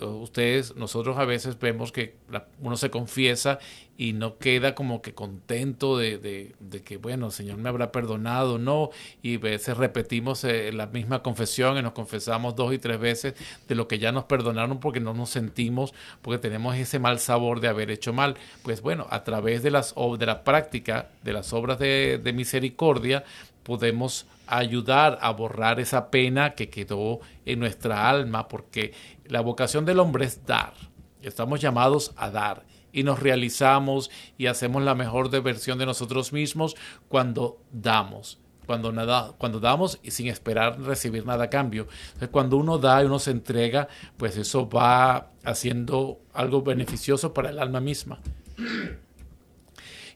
[0.00, 2.16] ustedes, nosotros a veces vemos que
[2.60, 3.58] uno se confiesa
[3.96, 6.54] y no queda como que contento de,
[6.84, 8.90] que, bueno, el Señor me habrá perdonado, no,
[9.22, 13.34] y a veces repetimos eh, la misma confesión y nos confesamos dos y tres veces
[13.68, 17.60] de lo que ya nos perdonaron porque no nos sentimos, porque tenemos ese mal sabor
[17.60, 18.36] de haber hecho mal.
[18.62, 23.24] Pues bueno, a través de, las, de la práctica de las obras de, de misericordia,
[23.62, 28.92] podemos ayudar a borrar esa pena que quedó en nuestra alma, porque
[29.26, 30.74] la vocación del hombre es dar.
[31.24, 36.76] Estamos llamados a dar y nos realizamos y hacemos la mejor versión de nosotros mismos
[37.08, 38.38] cuando damos.
[38.66, 41.86] Cuando, nada, cuando damos y sin esperar recibir nada a cambio.
[42.30, 47.58] cuando uno da y uno se entrega, pues eso va haciendo algo beneficioso para el
[47.58, 48.20] alma misma.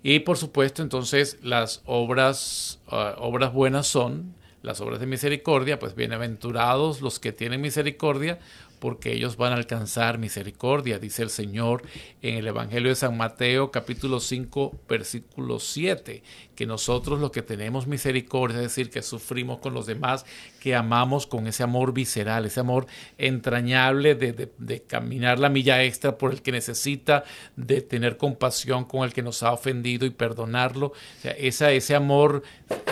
[0.02, 5.94] Y por supuesto, entonces las obras, ah, obras buenas son las obras de misericordia, pues
[5.94, 8.38] bienaventurados los que tienen misericordia,
[8.78, 11.82] porque ellos van a alcanzar misericordia, dice el Señor
[12.22, 16.22] en el Evangelio de San Mateo capítulo 5 versículo 7,
[16.54, 20.24] que nosotros los que tenemos misericordia, es decir, que sufrimos con los demás,
[20.60, 26.32] que amamos con ese amor visceral, ese amor entrañable de, caminar la milla extra por
[26.32, 27.24] el que necesita,
[27.56, 32.42] de tener compasión con el que nos ha ofendido y perdonarlo, esa, ese amor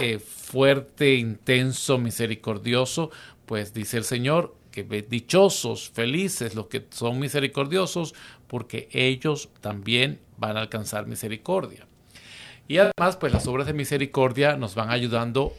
[0.00, 3.10] eh, fuerte, intenso, misericordioso,
[3.46, 4.54] pues dice el Señor,
[4.84, 8.14] dichosos, felices los que son misericordiosos,
[8.46, 11.86] porque ellos también van a alcanzar misericordia.
[12.68, 15.52] Y además, pues las obras de misericordia nos van ayudando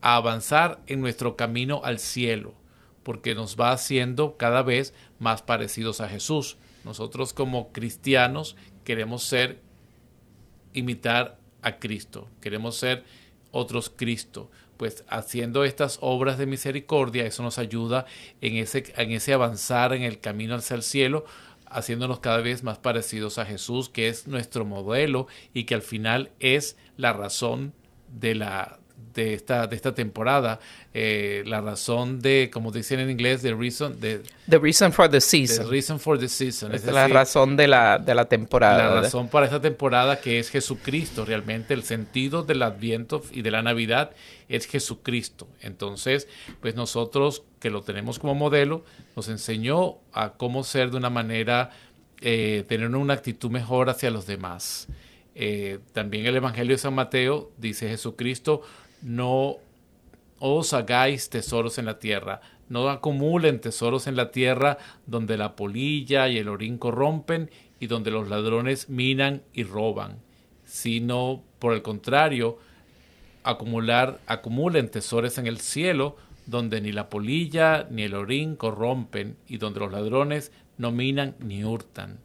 [0.00, 2.54] a avanzar en nuestro camino al cielo,
[3.02, 6.56] porque nos va haciendo cada vez más parecidos a Jesús.
[6.84, 9.60] Nosotros como cristianos queremos ser,
[10.72, 13.04] imitar a Cristo, queremos ser
[13.50, 14.50] otros Cristo
[14.82, 18.04] pues haciendo estas obras de misericordia, eso nos ayuda
[18.40, 21.24] en ese, en ese avanzar en el camino hacia el cielo,
[21.66, 26.32] haciéndonos cada vez más parecidos a Jesús, que es nuestro modelo y que al final
[26.40, 27.74] es la razón
[28.08, 28.80] de la,
[29.14, 30.60] de esta, de esta temporada.
[30.94, 35.20] Eh, la razón de, como dicen en inglés, the reason, the, the reason for the
[35.20, 35.64] season.
[35.64, 36.74] The reason for the season.
[36.74, 38.94] Es, la razón de la, de la temporada.
[38.94, 41.24] La razón para esta temporada que es Jesucristo.
[41.24, 44.12] Realmente el sentido del Adviento y de la Navidad
[44.48, 45.48] es Jesucristo.
[45.60, 46.28] Entonces,
[46.60, 48.84] pues nosotros que lo tenemos como modelo,
[49.14, 51.70] nos enseñó a cómo ser de una manera,
[52.20, 54.88] eh, tener una actitud mejor hacia los demás.
[55.36, 58.62] Eh, también el Evangelio de San Mateo dice Jesucristo,
[59.02, 59.56] no
[60.38, 66.28] os hagáis tesoros en la tierra, no acumulen tesoros en la tierra donde la polilla
[66.28, 70.18] y el orín corrompen y donde los ladrones minan y roban,
[70.64, 72.58] sino por el contrario,
[73.44, 79.58] acumular, acumulen tesoros en el cielo donde ni la polilla ni el orín corrompen y
[79.58, 82.18] donde los ladrones no minan ni hurtan.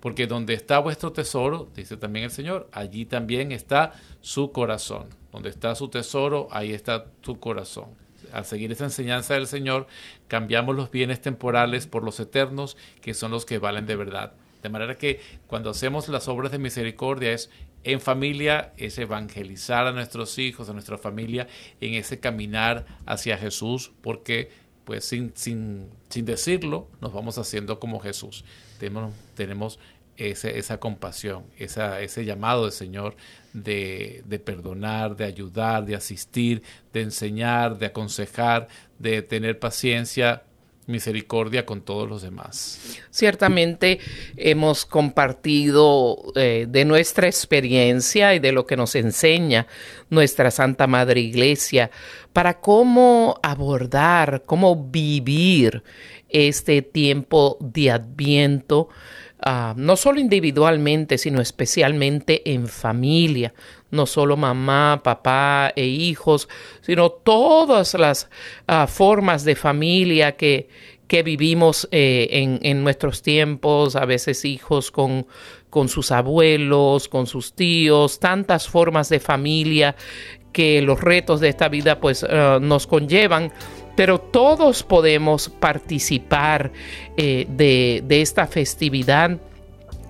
[0.00, 5.19] Porque donde está vuestro tesoro, dice también el Señor, allí también está su corazón.
[5.32, 7.86] Donde está su tesoro, ahí está tu corazón.
[8.32, 9.86] Al seguir esa enseñanza del Señor,
[10.28, 14.32] cambiamos los bienes temporales por los eternos, que son los que valen de verdad.
[14.62, 17.50] De manera que cuando hacemos las obras de misericordia es
[17.82, 21.48] en familia, es evangelizar a nuestros hijos, a nuestra familia,
[21.80, 24.50] en ese caminar hacia Jesús, porque
[24.84, 28.44] pues sin, sin, sin decirlo nos vamos haciendo como Jesús.
[28.78, 29.78] Tenemos, tenemos
[30.16, 33.16] esa compasión, ese llamado del Señor
[33.52, 40.42] de, de, perdonar, de ayudar, de asistir, de enseñar, de aconsejar, de tener paciencia,
[40.90, 42.98] misericordia con todos los demás.
[43.10, 44.00] Ciertamente
[44.36, 49.66] hemos compartido eh, de nuestra experiencia y de lo que nos enseña
[50.10, 51.90] nuestra Santa Madre Iglesia
[52.32, 55.82] para cómo abordar, cómo vivir
[56.28, 58.88] este tiempo de adviento
[59.42, 63.54] Ah, no solo individualmente, sino especialmente en familia,
[63.90, 66.46] no solo mamá, papá e hijos,
[66.82, 68.28] sino todas las
[68.66, 70.68] ah, formas de familia que,
[71.06, 75.26] que vivimos eh, en, en, nuestros tiempos, a veces hijos con,
[75.70, 79.96] con sus abuelos, con sus tíos, tantas formas de familia
[80.52, 83.52] que los retos de esta vida pues ah, nos conllevan
[83.96, 86.72] pero todos podemos participar
[87.16, 89.38] eh, de, esta festividad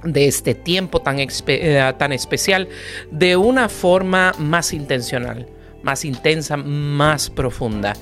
[0.04, 2.68] de este tiempo tan, eh, tan especial
[3.10, 5.46] de una forma más intencional,
[5.82, 7.94] más intensa, más profunda.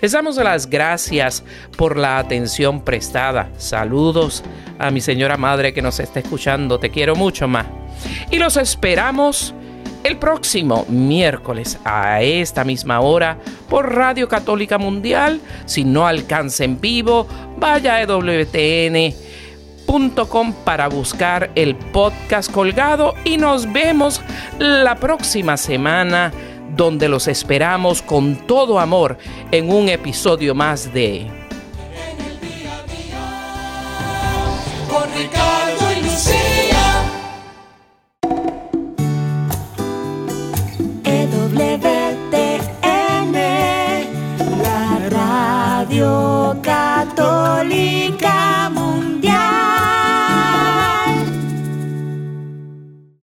[0.00, 1.44] Les damos las gracias
[1.76, 3.50] por la atención prestada.
[3.56, 4.42] Saludos
[4.78, 6.78] a mi señora madre que nos está escuchando.
[6.78, 7.66] Te quiero mucho más.
[8.30, 9.54] Y los esperamos
[10.04, 13.38] el próximo miércoles a esta misma hora
[13.68, 15.40] por Radio Católica Mundial.
[15.66, 17.26] Si no alcanza en vivo,
[17.58, 19.14] vaya a EWTN
[20.64, 24.20] para buscar el podcast colgado y nos vemos
[24.58, 26.32] la próxima semana
[26.76, 29.18] donde los esperamos con todo amor
[29.52, 31.28] en un episodio más de
[34.90, 35.73] con Ricardo
[47.68, 48.33] católica